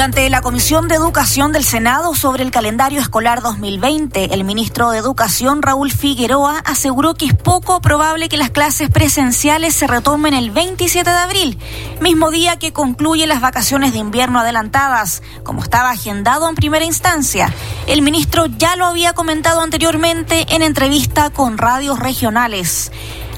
Durante 0.00 0.30
la 0.30 0.40
Comisión 0.40 0.88
de 0.88 0.94
Educación 0.94 1.52
del 1.52 1.62
Senado 1.62 2.14
sobre 2.14 2.42
el 2.42 2.50
calendario 2.50 3.02
escolar 3.02 3.42
2020, 3.42 4.32
el 4.32 4.44
ministro 4.44 4.90
de 4.90 4.96
Educación, 4.96 5.60
Raúl 5.60 5.92
Figueroa, 5.92 6.62
aseguró 6.64 7.12
que 7.12 7.26
es 7.26 7.34
poco 7.34 7.82
probable 7.82 8.30
que 8.30 8.38
las 8.38 8.48
clases 8.48 8.88
presenciales 8.88 9.74
se 9.74 9.86
retomen 9.86 10.32
el 10.32 10.52
27 10.52 11.10
de 11.10 11.16
abril, 11.18 11.58
mismo 12.00 12.30
día 12.30 12.58
que 12.58 12.72
concluyen 12.72 13.28
las 13.28 13.42
vacaciones 13.42 13.92
de 13.92 13.98
invierno 13.98 14.40
adelantadas, 14.40 15.22
como 15.44 15.62
estaba 15.62 15.90
agendado 15.90 16.48
en 16.48 16.54
primera 16.54 16.86
instancia. 16.86 17.52
El 17.86 18.00
ministro 18.00 18.46
ya 18.46 18.76
lo 18.76 18.86
había 18.86 19.12
comentado 19.12 19.60
anteriormente 19.60 20.46
en 20.48 20.62
entrevista 20.62 21.28
con 21.28 21.58
radios 21.58 21.98
regionales. 21.98 22.90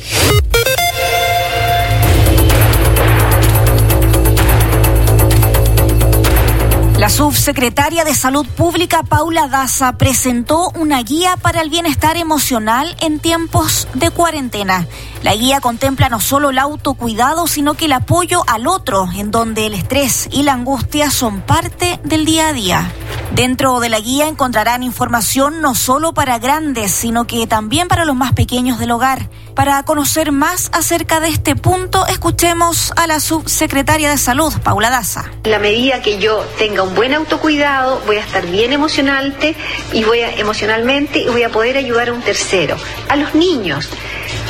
La 7.03 7.09
subsecretaria 7.09 8.05
de 8.05 8.15
Salud 8.15 8.47
Pública, 8.47 9.03
Paula 9.03 9.49
Daza, 9.49 9.99
presentó 9.99 10.71
una 10.79 11.03
guía 11.03 11.37
para 11.37 11.61
el 11.61 11.69
bienestar 11.69 12.17
emocional 12.17 12.95
en 13.01 13.19
tiempos 13.19 13.89
de 13.95 14.13
cuarentena. 14.13 14.87
La 15.25 15.35
guía 15.35 15.61
contempla 15.61 16.09
no 16.09 16.21
solo 16.21 16.51
el 16.51 16.61
autocuidado, 16.61 17.49
sino 17.49 17.75
que 17.75 17.87
el 17.87 17.93
apoyo 17.93 18.45
al 18.47 18.69
otro, 18.69 19.09
en 19.17 19.33
donde 19.33 19.67
el 19.67 19.75
estrés 19.75 20.29
y 20.31 20.45
la 20.45 20.53
angustia 20.53 21.11
son 21.11 21.41
parte 21.41 21.99
del 22.05 22.25
día 22.25 22.47
a 22.47 22.53
día. 22.53 22.93
Dentro 23.35 23.81
de 23.81 23.89
la 23.89 23.99
guía 23.99 24.29
encontrarán 24.29 24.83
información 24.83 25.63
no 25.63 25.75
solo 25.75 26.13
para 26.13 26.39
grandes, 26.39 26.93
sino 26.93 27.27
que 27.27 27.47
también 27.47 27.89
para 27.89 28.05
los 28.05 28.15
más 28.15 28.35
pequeños 28.35 28.79
del 28.79 28.91
hogar. 28.91 29.31
Para 29.55 29.83
conocer 29.85 30.33
más 30.33 30.69
acerca 30.75 31.19
de 31.19 31.29
este 31.29 31.57
punto, 31.57 32.07
escuchemos 32.07 32.93
a 32.95 33.07
la 33.07 33.21
subsecretaria 33.21 34.11
de 34.11 34.19
Salud, 34.19 34.53
Paula 34.63 34.91
Daza. 34.91 35.31
La 35.45 35.59
medida 35.59 36.03
que 36.03 36.19
yo 36.19 36.45
tenga 36.59 36.83
un 36.83 36.95
buen 36.95 37.15
autocuidado, 37.15 38.03
voy 38.05 38.17
a 38.17 38.21
estar 38.21 38.47
bien 38.47 38.75
emocionalmente 38.75 39.57
y 39.95 40.05
voy 40.05 40.21
a, 40.21 40.37
emocionalmente 40.37 41.21
y 41.21 41.29
voy 41.29 41.43
a 41.43 41.49
poder 41.49 41.79
ayudar 41.79 42.11
a 42.11 42.13
un 42.13 42.21
tercero, 42.21 42.77
a 43.09 43.17
los 43.17 43.35
niños. 43.35 43.89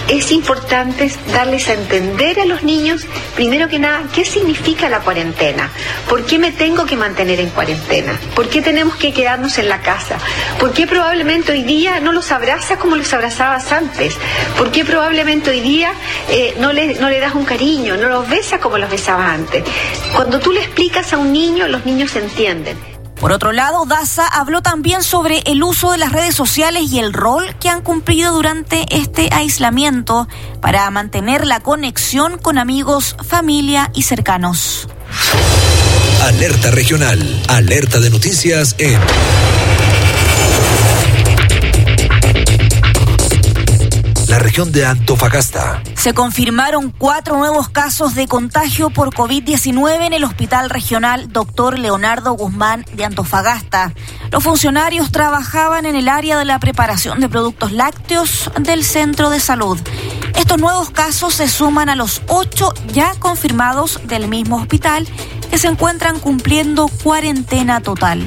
Es 0.08 0.30
importante 0.32 1.10
darles 1.32 1.68
a 1.68 1.74
entender 1.74 2.40
a 2.40 2.44
los 2.44 2.62
niños, 2.62 3.06
primero 3.34 3.68
que 3.68 3.78
nada, 3.78 4.04
qué 4.14 4.24
significa 4.24 4.88
la 4.88 5.00
cuarentena, 5.00 5.70
por 6.08 6.24
qué 6.24 6.38
me 6.38 6.52
tengo 6.52 6.86
que 6.86 6.96
mantener 6.96 7.40
en 7.40 7.50
cuarentena, 7.50 8.18
por 8.34 8.48
qué 8.48 8.62
tenemos 8.62 8.96
que 8.96 9.12
quedarnos 9.12 9.58
en 9.58 9.68
la 9.68 9.80
casa, 9.80 10.18
por 10.58 10.72
qué 10.72 10.86
probablemente 10.86 11.52
hoy 11.52 11.62
día 11.62 12.00
no 12.00 12.12
los 12.12 12.32
abrazas 12.32 12.78
como 12.78 12.96
los 12.96 13.12
abrazabas 13.12 13.72
antes, 13.72 14.16
por 14.56 14.70
qué 14.70 14.84
probablemente 14.84 15.50
hoy 15.50 15.60
día 15.60 15.92
eh, 16.30 16.54
no, 16.58 16.72
le, 16.72 16.94
no 16.94 17.08
le 17.08 17.20
das 17.20 17.34
un 17.34 17.44
cariño, 17.44 17.96
no 17.96 18.08
los 18.08 18.28
besas 18.28 18.60
como 18.60 18.78
los 18.78 18.90
besabas 18.90 19.30
antes. 19.30 19.64
Cuando 20.14 20.40
tú 20.40 20.52
le 20.52 20.60
explicas 20.60 21.12
a 21.12 21.18
un 21.18 21.32
niño, 21.32 21.68
los 21.68 21.86
niños 21.86 22.14
entienden. 22.16 22.91
Por 23.22 23.30
otro 23.30 23.52
lado, 23.52 23.84
Daza 23.86 24.26
habló 24.26 24.62
también 24.62 25.04
sobre 25.04 25.44
el 25.46 25.62
uso 25.62 25.92
de 25.92 25.98
las 25.98 26.10
redes 26.10 26.34
sociales 26.34 26.90
y 26.90 26.98
el 26.98 27.12
rol 27.12 27.54
que 27.60 27.68
han 27.68 27.80
cumplido 27.80 28.32
durante 28.32 28.84
este 28.90 29.28
aislamiento 29.30 30.26
para 30.60 30.90
mantener 30.90 31.46
la 31.46 31.60
conexión 31.60 32.36
con 32.36 32.58
amigos, 32.58 33.14
familia 33.24 33.92
y 33.94 34.02
cercanos. 34.02 34.88
Alerta 36.20 36.72
regional, 36.72 37.42
alerta 37.46 38.00
de 38.00 38.10
noticias 38.10 38.74
en 38.78 38.98
la 44.32 44.38
región 44.38 44.72
de 44.72 44.86
Antofagasta. 44.86 45.82
Se 45.94 46.14
confirmaron 46.14 46.90
cuatro 46.90 47.36
nuevos 47.36 47.68
casos 47.68 48.14
de 48.14 48.26
contagio 48.26 48.88
por 48.88 49.14
COVID-19 49.14 50.06
en 50.06 50.14
el 50.14 50.24
Hospital 50.24 50.70
Regional 50.70 51.30
Dr. 51.30 51.78
Leonardo 51.78 52.32
Guzmán 52.32 52.86
de 52.94 53.04
Antofagasta. 53.04 53.92
Los 54.30 54.42
funcionarios 54.42 55.12
trabajaban 55.12 55.84
en 55.84 55.96
el 55.96 56.08
área 56.08 56.38
de 56.38 56.46
la 56.46 56.58
preparación 56.60 57.20
de 57.20 57.28
productos 57.28 57.72
lácteos 57.72 58.50
del 58.58 58.84
centro 58.84 59.28
de 59.28 59.38
salud. 59.38 59.78
Estos 60.34 60.58
nuevos 60.58 60.88
casos 60.88 61.34
se 61.34 61.46
suman 61.46 61.90
a 61.90 61.94
los 61.94 62.22
ocho 62.26 62.72
ya 62.90 63.14
confirmados 63.18 64.00
del 64.04 64.28
mismo 64.28 64.56
hospital 64.56 65.06
que 65.50 65.58
se 65.58 65.68
encuentran 65.68 66.18
cumpliendo 66.18 66.88
cuarentena 66.88 67.82
total. 67.82 68.26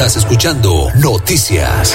Estás 0.00 0.16
escuchando 0.16 0.88
Noticias. 0.94 1.94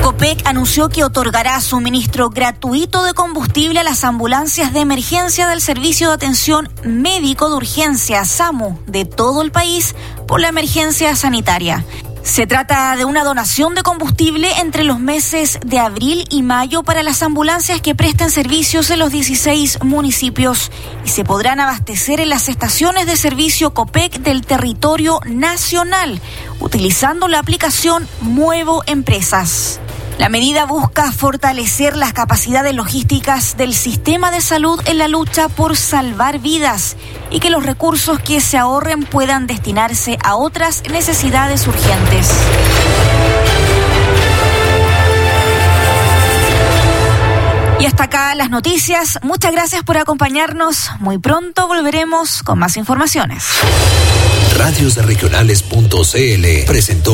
COPEC 0.00 0.46
anunció 0.46 0.88
que 0.88 1.04
otorgará 1.04 1.60
suministro 1.60 2.30
gratuito 2.30 3.04
de 3.04 3.12
combustible 3.12 3.78
a 3.78 3.82
las 3.82 4.02
ambulancias 4.04 4.72
de 4.72 4.80
emergencia 4.80 5.46
del 5.48 5.60
Servicio 5.60 6.08
de 6.08 6.14
Atención 6.14 6.70
Médico 6.82 7.50
de 7.50 7.56
Urgencia, 7.56 8.24
SAMU, 8.24 8.78
de 8.86 9.04
todo 9.04 9.42
el 9.42 9.52
país 9.52 9.94
por 10.26 10.40
la 10.40 10.48
emergencia 10.48 11.14
sanitaria. 11.14 11.84
Se 12.22 12.46
trata 12.46 12.94
de 12.96 13.04
una 13.04 13.24
donación 13.24 13.74
de 13.74 13.82
combustible 13.82 14.48
entre 14.60 14.84
los 14.84 15.00
meses 15.00 15.58
de 15.64 15.78
abril 15.78 16.26
y 16.30 16.42
mayo 16.42 16.82
para 16.82 17.02
las 17.02 17.22
ambulancias 17.22 17.80
que 17.80 17.94
presten 17.94 18.30
servicios 18.30 18.90
en 18.90 18.98
los 18.98 19.10
16 19.10 19.82
municipios 19.84 20.70
y 21.04 21.08
se 21.08 21.24
podrán 21.24 21.60
abastecer 21.60 22.20
en 22.20 22.28
las 22.28 22.48
estaciones 22.48 23.06
de 23.06 23.16
servicio 23.16 23.72
COPEC 23.72 24.20
del 24.20 24.44
territorio 24.44 25.20
nacional 25.26 26.20
utilizando 26.60 27.26
la 27.26 27.38
aplicación 27.38 28.06
Muevo 28.20 28.82
Empresas. 28.86 29.80
La 30.20 30.28
medida 30.28 30.66
busca 30.66 31.12
fortalecer 31.12 31.96
las 31.96 32.12
capacidades 32.12 32.74
logísticas 32.74 33.56
del 33.56 33.72
sistema 33.72 34.30
de 34.30 34.42
salud 34.42 34.78
en 34.84 34.98
la 34.98 35.08
lucha 35.08 35.48
por 35.48 35.78
salvar 35.78 36.40
vidas 36.40 36.98
y 37.30 37.40
que 37.40 37.48
los 37.48 37.64
recursos 37.64 38.20
que 38.20 38.42
se 38.42 38.58
ahorren 38.58 39.04
puedan 39.04 39.46
destinarse 39.46 40.18
a 40.22 40.36
otras 40.36 40.82
necesidades 40.90 41.66
urgentes. 41.66 42.30
Y 47.78 47.86
hasta 47.86 48.04
acá 48.04 48.34
las 48.34 48.50
noticias. 48.50 49.18
Muchas 49.22 49.52
gracias 49.52 49.84
por 49.84 49.96
acompañarnos. 49.96 50.90
Muy 50.98 51.16
pronto 51.16 51.66
volveremos 51.66 52.42
con 52.42 52.58
más 52.58 52.76
informaciones. 52.76 53.46
Radiosregionales.cl 54.56 56.64
presentó 56.66 57.12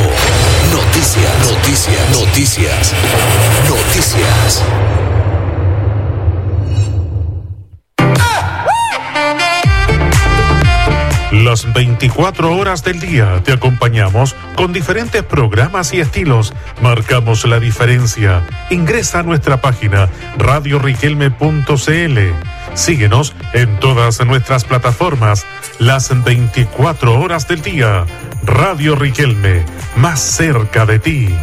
Noticias, 0.71 1.53
Noticias, 1.53 2.11
Noticias, 2.11 2.95
Noticias. 3.69 4.63
Las 11.33 11.73
24 11.73 12.57
horas 12.57 12.83
del 12.83 12.99
día 12.99 13.41
te 13.45 13.53
acompañamos 13.53 14.35
con 14.57 14.73
diferentes 14.73 15.23
programas 15.23 15.93
y 15.93 16.01
estilos. 16.01 16.53
Marcamos 16.83 17.45
la 17.45 17.61
diferencia. 17.61 18.43
Ingresa 18.71 19.21
a 19.21 19.23
nuestra 19.23 19.61
página 19.61 20.09
radioriquelme.cl. 20.39 22.56
Síguenos 22.77 23.35
en 23.55 23.81
todas 23.81 24.25
nuestras 24.25 24.65
plataformas 24.65 25.47
las 25.79 26.23
24 26.23 27.19
horas 27.19 27.49
del 27.49 27.63
día. 27.63 28.05
Radio 28.45 28.95
Riquelme, 28.95 29.65
más 29.97 30.21
cerca 30.21 30.85
de 30.85 30.99
ti. 30.99 31.35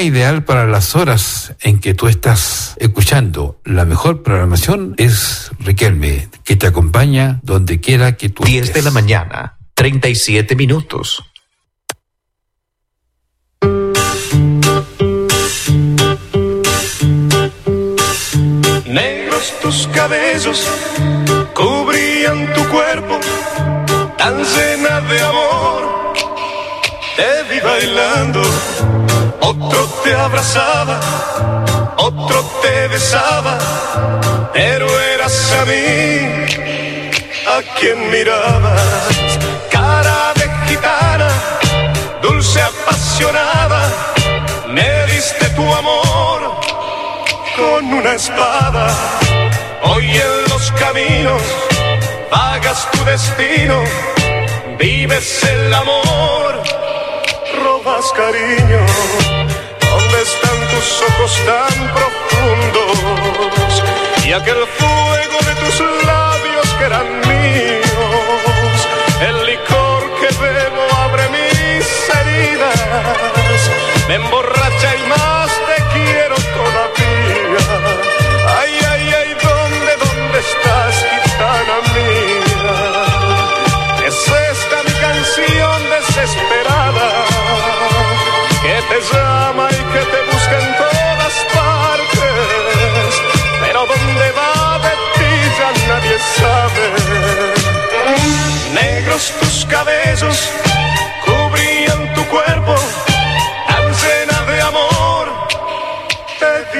Ideal 0.00 0.44
para 0.44 0.66
las 0.66 0.94
horas 0.96 1.54
en 1.60 1.80
que 1.80 1.94
tú 1.94 2.08
estás 2.08 2.74
escuchando 2.78 3.60
la 3.64 3.84
mejor 3.84 4.22
programación 4.22 4.94
es 4.96 5.50
Riquelme, 5.60 6.28
que 6.44 6.56
te 6.56 6.66
acompaña 6.66 7.40
donde 7.42 7.80
quiera 7.80 8.16
que 8.16 8.28
tú 8.28 8.44
10 8.44 8.74
de 8.74 8.82
la 8.82 8.90
mañana, 8.90 9.58
37 9.74 10.56
minutos. 10.56 11.22
Negros 18.86 19.54
tus 19.62 19.88
cabellos 19.88 20.66
cubrían 21.54 22.52
tu 22.54 22.68
cuerpo, 22.68 23.18
tan 24.16 24.42
llena 24.42 25.00
de 25.00 25.20
amor. 25.20 26.14
Te 27.16 27.42
vi 27.52 27.60
bailando, 27.60 28.42
otro 29.60 29.86
te 30.04 30.14
abrazaba, 30.14 31.00
otro 31.96 32.44
te 32.62 32.88
besaba, 32.88 33.58
pero 34.52 34.86
eras 35.00 35.52
a 35.52 35.64
mí 35.64 36.46
a 37.46 37.78
quien 37.78 38.10
mirabas. 38.10 38.80
Cara 39.70 40.32
de 40.34 40.48
gitana, 40.68 41.30
dulce 42.22 42.60
apasionada, 42.60 43.82
me 44.68 45.06
diste 45.06 45.48
tu 45.50 45.74
amor 45.74 46.60
con 47.56 47.84
una 47.92 48.12
espada. 48.12 48.94
Hoy 49.82 50.04
en 50.10 50.50
los 50.50 50.72
caminos 50.72 51.42
vagas 52.30 52.88
tu 52.92 53.04
destino, 53.04 53.82
vives 54.78 55.42
el 55.44 55.74
amor, 55.74 56.62
robas 57.62 58.12
cariño. 58.12 59.37
¿Dónde 60.10 60.22
están 60.22 60.58
tus 60.68 61.02
ojos 61.02 61.38
tan 61.44 61.92
profundos? 61.92 63.82
Y 64.24 64.32
aquel 64.32 64.66
fuego 64.66 65.38
de 65.46 65.54
tus 65.56 65.80
labios 66.06 66.66
que 66.78 66.84
eran 66.84 67.20
míos. 67.28 68.88
El 69.20 69.44
licor 69.44 70.10
que 70.18 70.28
bebo 70.40 70.82
abre 71.04 71.28
mis 71.28 71.86
heridas, 72.16 72.86
me 74.08 74.14
emborracha 74.14 74.96
y 74.96 75.08
más 75.10 75.50
te 75.68 75.76
quiero 75.92 76.36
todavía. 76.56 77.64
Ay, 78.60 78.72
ay, 78.90 79.14
ay, 79.20 79.36
¿dónde, 79.42 79.92
dónde 80.04 80.38
estás, 80.38 80.94
gitana 81.22 81.87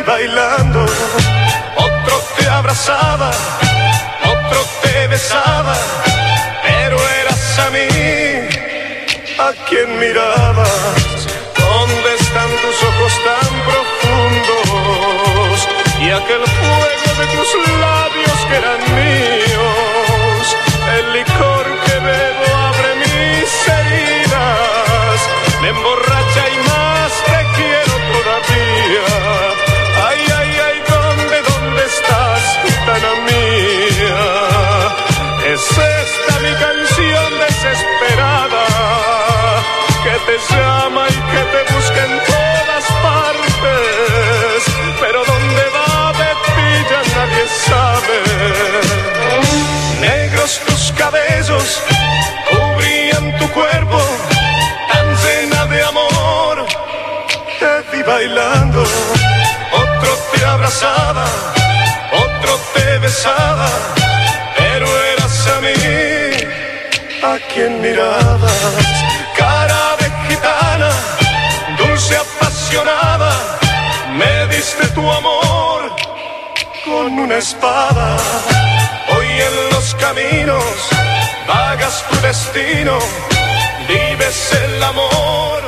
bailando, 0.09 0.87
otro 1.77 2.15
te 2.37 2.49
abrazaba, 2.49 3.31
otro 4.25 4.61
te 4.83 5.07
besaba, 5.07 5.77
pero 6.63 6.97
eras 7.23 7.59
a 7.59 7.71
mí 7.71 7.89
a 9.39 9.53
quien 9.69 9.99
mirabas. 9.99 11.29
¿Dónde 11.59 12.15
están 12.21 12.51
tus 12.63 12.79
ojos 12.91 13.13
tan 13.29 13.51
profundos? 13.69 15.57
Y 16.01 16.11
aquel 16.11 16.43
fuego 16.59 17.11
de 17.21 17.27
tus 17.35 17.51
labios 17.87 18.39
que 18.49 18.55
eran 18.57 18.81
míos. 18.97 19.18
Mirabas. 67.71 68.63
Cara 69.37 69.97
de 70.01 70.11
gitana, 70.29 70.91
dulce 71.77 72.17
apasionada, 72.17 73.33
me 74.17 74.47
diste 74.55 74.87
tu 74.89 75.11
amor 75.11 75.95
con 76.85 77.19
una 77.19 77.37
espada. 77.37 78.17
Hoy 79.15 79.27
en 79.27 79.71
los 79.73 79.95
caminos 79.95 80.65
vagas 81.47 82.05
tu 82.09 82.21
destino, 82.21 82.99
vives 83.89 84.53
el 84.53 84.83
amor, 84.83 85.63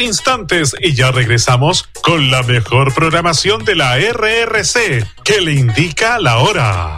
instantes 0.00 0.74
y 0.80 0.94
ya 0.94 1.12
regresamos 1.12 1.88
con 2.02 2.30
la 2.30 2.42
mejor 2.42 2.92
programación 2.92 3.64
de 3.64 3.76
la 3.76 3.96
RRC 3.96 5.06
que 5.24 5.40
le 5.40 5.52
indica 5.52 6.18
la 6.18 6.38
hora. 6.38 6.96